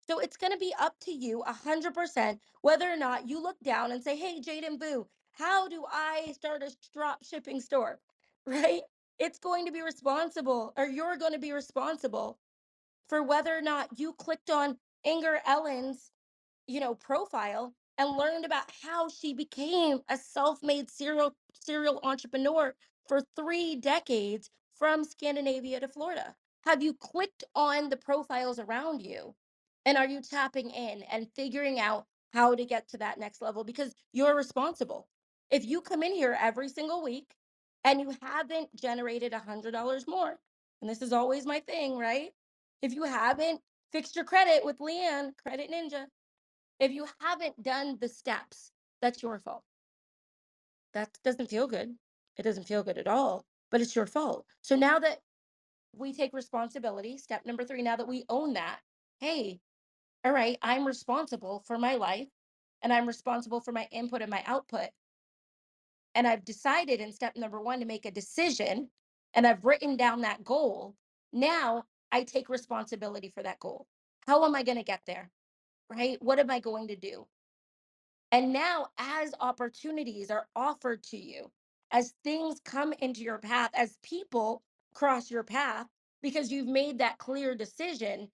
So 0.08 0.18
it's 0.20 0.36
going 0.36 0.52
to 0.52 0.58
be 0.58 0.74
up 0.80 0.96
to 1.02 1.12
you 1.12 1.42
a 1.42 1.52
hundred 1.52 1.94
percent 1.94 2.40
whether 2.62 2.90
or 2.90 2.96
not 2.96 3.28
you 3.28 3.42
look 3.42 3.60
down 3.60 3.92
and 3.92 4.02
say, 4.02 4.16
Hey, 4.16 4.40
Jaden 4.40 4.78
Boo, 4.78 5.08
how 5.32 5.68
do 5.68 5.84
I 5.90 6.32
start 6.34 6.62
a 6.62 6.74
drop 6.94 7.24
shipping 7.24 7.60
store? 7.60 8.00
Right? 8.46 8.82
It's 9.20 9.38
going 9.38 9.66
to 9.66 9.72
be 9.72 9.82
responsible, 9.82 10.72
or 10.78 10.86
you're 10.86 11.18
going 11.18 11.34
to 11.34 11.38
be 11.38 11.52
responsible 11.52 12.38
for 13.08 13.22
whether 13.22 13.56
or 13.56 13.60
not 13.60 13.98
you 13.98 14.14
clicked 14.14 14.50
on 14.50 14.78
Inger 15.04 15.40
Ellen's, 15.46 16.10
you 16.66 16.80
know, 16.80 16.94
profile 16.94 17.74
and 17.98 18.16
learned 18.16 18.46
about 18.46 18.64
how 18.82 19.10
she 19.10 19.34
became 19.34 20.00
a 20.08 20.16
self-made 20.16 20.90
serial 20.90 21.34
serial 21.52 22.00
entrepreneur 22.02 22.74
for 23.06 23.20
three 23.36 23.76
decades 23.76 24.50
from 24.74 25.04
Scandinavia 25.04 25.80
to 25.80 25.88
Florida. 25.88 26.34
Have 26.64 26.82
you 26.82 26.94
clicked 26.94 27.44
on 27.54 27.90
the 27.90 27.98
profiles 27.98 28.58
around 28.58 29.02
you? 29.02 29.34
And 29.84 29.98
are 29.98 30.08
you 30.08 30.22
tapping 30.22 30.70
in 30.70 31.02
and 31.12 31.28
figuring 31.36 31.78
out 31.78 32.06
how 32.32 32.54
to 32.54 32.64
get 32.64 32.88
to 32.88 32.98
that 32.98 33.18
next 33.18 33.42
level? 33.42 33.64
Because 33.64 33.94
you're 34.12 34.36
responsible. 34.36 35.08
If 35.50 35.66
you 35.66 35.82
come 35.82 36.02
in 36.02 36.14
here 36.14 36.38
every 36.40 36.70
single 36.70 37.02
week 37.02 37.34
and 37.84 38.00
you 38.00 38.14
haven't 38.22 38.74
generated 38.76 39.32
a 39.32 39.38
hundred 39.38 39.72
dollars 39.72 40.06
more, 40.06 40.38
and 40.80 40.90
this 40.90 41.02
is 41.02 41.12
always 41.12 41.46
my 41.46 41.60
thing, 41.60 41.96
right? 41.96 42.30
If 42.82 42.94
you 42.94 43.04
haven't 43.04 43.60
fixed 43.92 44.16
your 44.16 44.24
credit 44.24 44.64
with 44.64 44.78
Leanne, 44.78 45.32
Credit 45.42 45.70
Ninja, 45.70 46.06
if 46.78 46.92
you 46.92 47.06
haven't 47.20 47.62
done 47.62 47.98
the 48.00 48.08
steps, 48.08 48.72
that's 49.02 49.22
your 49.22 49.38
fault. 49.38 49.62
That 50.94 51.10
doesn't 51.24 51.50
feel 51.50 51.66
good. 51.66 51.94
It 52.36 52.42
doesn't 52.42 52.66
feel 52.66 52.82
good 52.82 52.98
at 52.98 53.06
all, 53.06 53.44
but 53.70 53.80
it's 53.80 53.94
your 53.94 54.06
fault. 54.06 54.46
So 54.62 54.76
now 54.76 54.98
that 54.98 55.18
we 55.94 56.12
take 56.12 56.32
responsibility, 56.32 57.18
step 57.18 57.44
number 57.44 57.64
three, 57.64 57.82
now 57.82 57.96
that 57.96 58.08
we 58.08 58.24
own 58.28 58.54
that, 58.54 58.80
hey, 59.18 59.60
all 60.24 60.32
right, 60.32 60.58
I'm 60.62 60.86
responsible 60.86 61.62
for 61.66 61.78
my 61.78 61.96
life 61.96 62.28
and 62.82 62.92
I'm 62.92 63.06
responsible 63.06 63.60
for 63.60 63.72
my 63.72 63.88
input 63.90 64.22
and 64.22 64.30
my 64.30 64.42
output. 64.46 64.88
And 66.14 66.26
I've 66.26 66.44
decided 66.44 67.00
in 67.00 67.12
step 67.12 67.36
number 67.36 67.60
one 67.60 67.80
to 67.80 67.86
make 67.86 68.04
a 68.06 68.10
decision 68.10 68.90
and 69.34 69.46
I've 69.46 69.64
written 69.64 69.96
down 69.96 70.22
that 70.22 70.44
goal. 70.44 70.96
Now 71.32 71.84
I 72.10 72.24
take 72.24 72.48
responsibility 72.48 73.30
for 73.30 73.42
that 73.42 73.60
goal. 73.60 73.86
How 74.26 74.44
am 74.44 74.54
I 74.54 74.62
going 74.62 74.78
to 74.78 74.84
get 74.84 75.02
there? 75.06 75.30
Right? 75.88 76.20
What 76.22 76.38
am 76.38 76.50
I 76.50 76.60
going 76.60 76.88
to 76.88 76.96
do? 76.96 77.26
And 78.32 78.52
now, 78.52 78.86
as 78.98 79.34
opportunities 79.40 80.30
are 80.30 80.46
offered 80.54 81.02
to 81.04 81.16
you, 81.16 81.50
as 81.90 82.14
things 82.22 82.60
come 82.64 82.92
into 83.00 83.22
your 83.22 83.38
path, 83.38 83.70
as 83.74 83.98
people 84.02 84.62
cross 84.94 85.30
your 85.30 85.42
path, 85.42 85.86
because 86.22 86.52
you've 86.52 86.68
made 86.68 86.98
that 86.98 87.18
clear 87.18 87.56
decision, 87.56 88.30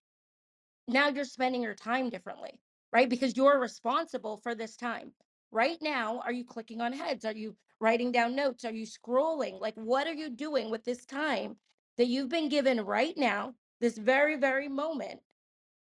now 0.87 1.09
you're 1.09 1.25
spending 1.25 1.63
your 1.63 1.75
time 1.75 2.11
differently, 2.11 2.61
right? 2.93 3.09
Because 3.09 3.37
you're 3.37 3.59
responsible 3.59 4.37
for 4.37 4.55
this 4.55 4.77
time. 4.77 5.13
Right 5.51 5.79
now, 5.81 6.21
are 6.21 6.33
you 6.33 6.45
clicking 6.45 6.83
on 6.83 6.93
heads? 6.93 7.25
Are 7.25 7.33
you 7.33 7.57
writing 7.81 8.13
down 8.13 8.35
notes? 8.35 8.65
Are 8.65 8.73
you 8.73 8.87
scrolling? 8.87 9.61
Like, 9.61 9.75
what 9.75 10.07
are 10.07 10.15
you 10.15 10.31
doing 10.31 10.71
with 10.71 10.85
this 10.85 11.05
time 11.05 11.57
that 11.99 12.07
you've 12.07 12.29
been 12.29 12.49
given 12.49 12.81
right 12.81 13.17
now, 13.17 13.55
this 13.81 13.99
very, 13.99 14.37
very 14.37 14.69
moment? 14.69 15.21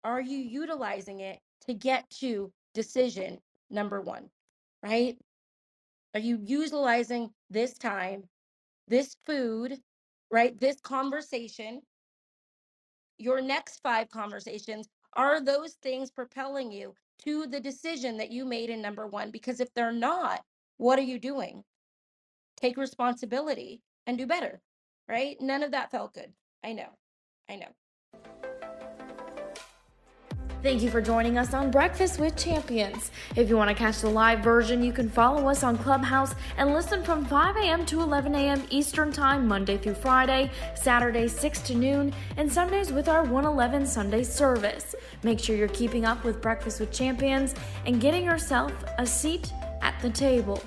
Are 0.05 0.20
you 0.20 0.39
utilizing 0.39 1.20
it 1.20 1.39
to 1.66 1.74
get 1.74 2.09
to 2.20 2.53
decision 2.74 3.39
number 3.70 4.01
one, 4.01 4.31
right? 4.83 5.16
Are 6.14 6.20
you 6.20 6.39
utilizing 6.43 7.31
this 7.51 7.74
time, 7.74 8.22
this 8.87 9.16
food, 9.26 9.79
right? 10.31 10.59
This 10.59 10.81
conversation, 10.81 11.81
your 13.18 13.41
next 13.41 13.81
five 13.83 14.09
conversations, 14.09 14.89
are 15.14 15.41
those 15.41 15.74
things 15.83 16.11
propelling 16.11 16.70
you 16.70 16.95
to 17.24 17.47
the 17.47 17.61
decision 17.61 18.16
that 18.18 18.31
you 18.31 18.45
made 18.45 18.70
in 18.70 18.81
number 18.81 19.07
one? 19.07 19.31
Because 19.31 19.61
if 19.61 19.72
they're 19.74 19.93
not, 19.93 20.41
what 20.79 20.99
are 20.99 21.03
you 21.03 21.18
doing? 21.18 21.64
Take 22.57 22.76
responsibility 22.76 23.83
and 24.07 24.16
do 24.16 24.26
better, 24.26 24.61
right? 25.09 25.37
None 25.41 25.62
of 25.62 25.72
that 25.72 25.91
felt 25.91 26.14
good. 26.14 26.33
I 26.64 26.72
know. 26.72 26.89
I 27.49 27.57
know. 27.57 27.68
Thank 30.61 30.83
you 30.83 30.91
for 30.91 31.01
joining 31.01 31.39
us 31.39 31.55
on 31.55 31.70
Breakfast 31.70 32.18
with 32.18 32.37
Champions. 32.37 33.12
If 33.37 33.49
you 33.49 33.57
want 33.57 33.68
to 33.70 33.76
catch 33.76 34.01
the 34.01 34.11
live 34.11 34.41
version, 34.41 34.83
you 34.83 34.93
can 34.93 35.09
follow 35.09 35.47
us 35.49 35.62
on 35.62 35.79
Clubhouse 35.79 36.35
and 36.57 36.74
listen 36.74 37.05
from 37.05 37.24
5 37.24 37.57
a.m. 37.57 37.87
to 37.87 38.01
11 38.01 38.35
a.m. 38.35 38.64
Eastern 38.68 39.12
Time, 39.12 39.47
Monday 39.47 39.76
through 39.76 39.95
Friday, 39.95 40.51
Saturday 40.74 41.29
6 41.29 41.61
to 41.61 41.76
noon, 41.76 42.12
and 42.37 42.53
Sundays 42.53 42.93
with 42.93 43.09
our 43.09 43.22
111 43.22 43.87
Sunday 43.87 44.24
service. 44.24 44.97
Make 45.22 45.39
sure 45.39 45.55
you're 45.55 45.68
keeping 45.68 46.05
up 46.05 46.24
with 46.24 46.43
Breakfast 46.43 46.81
with 46.81 46.91
Champions 46.91 47.55
and 47.87 48.01
getting 48.01 48.24
yourself 48.24 48.72
a 48.99 49.07
seat 49.07 49.53
at 49.83 50.01
the 50.01 50.11
table. 50.11 50.62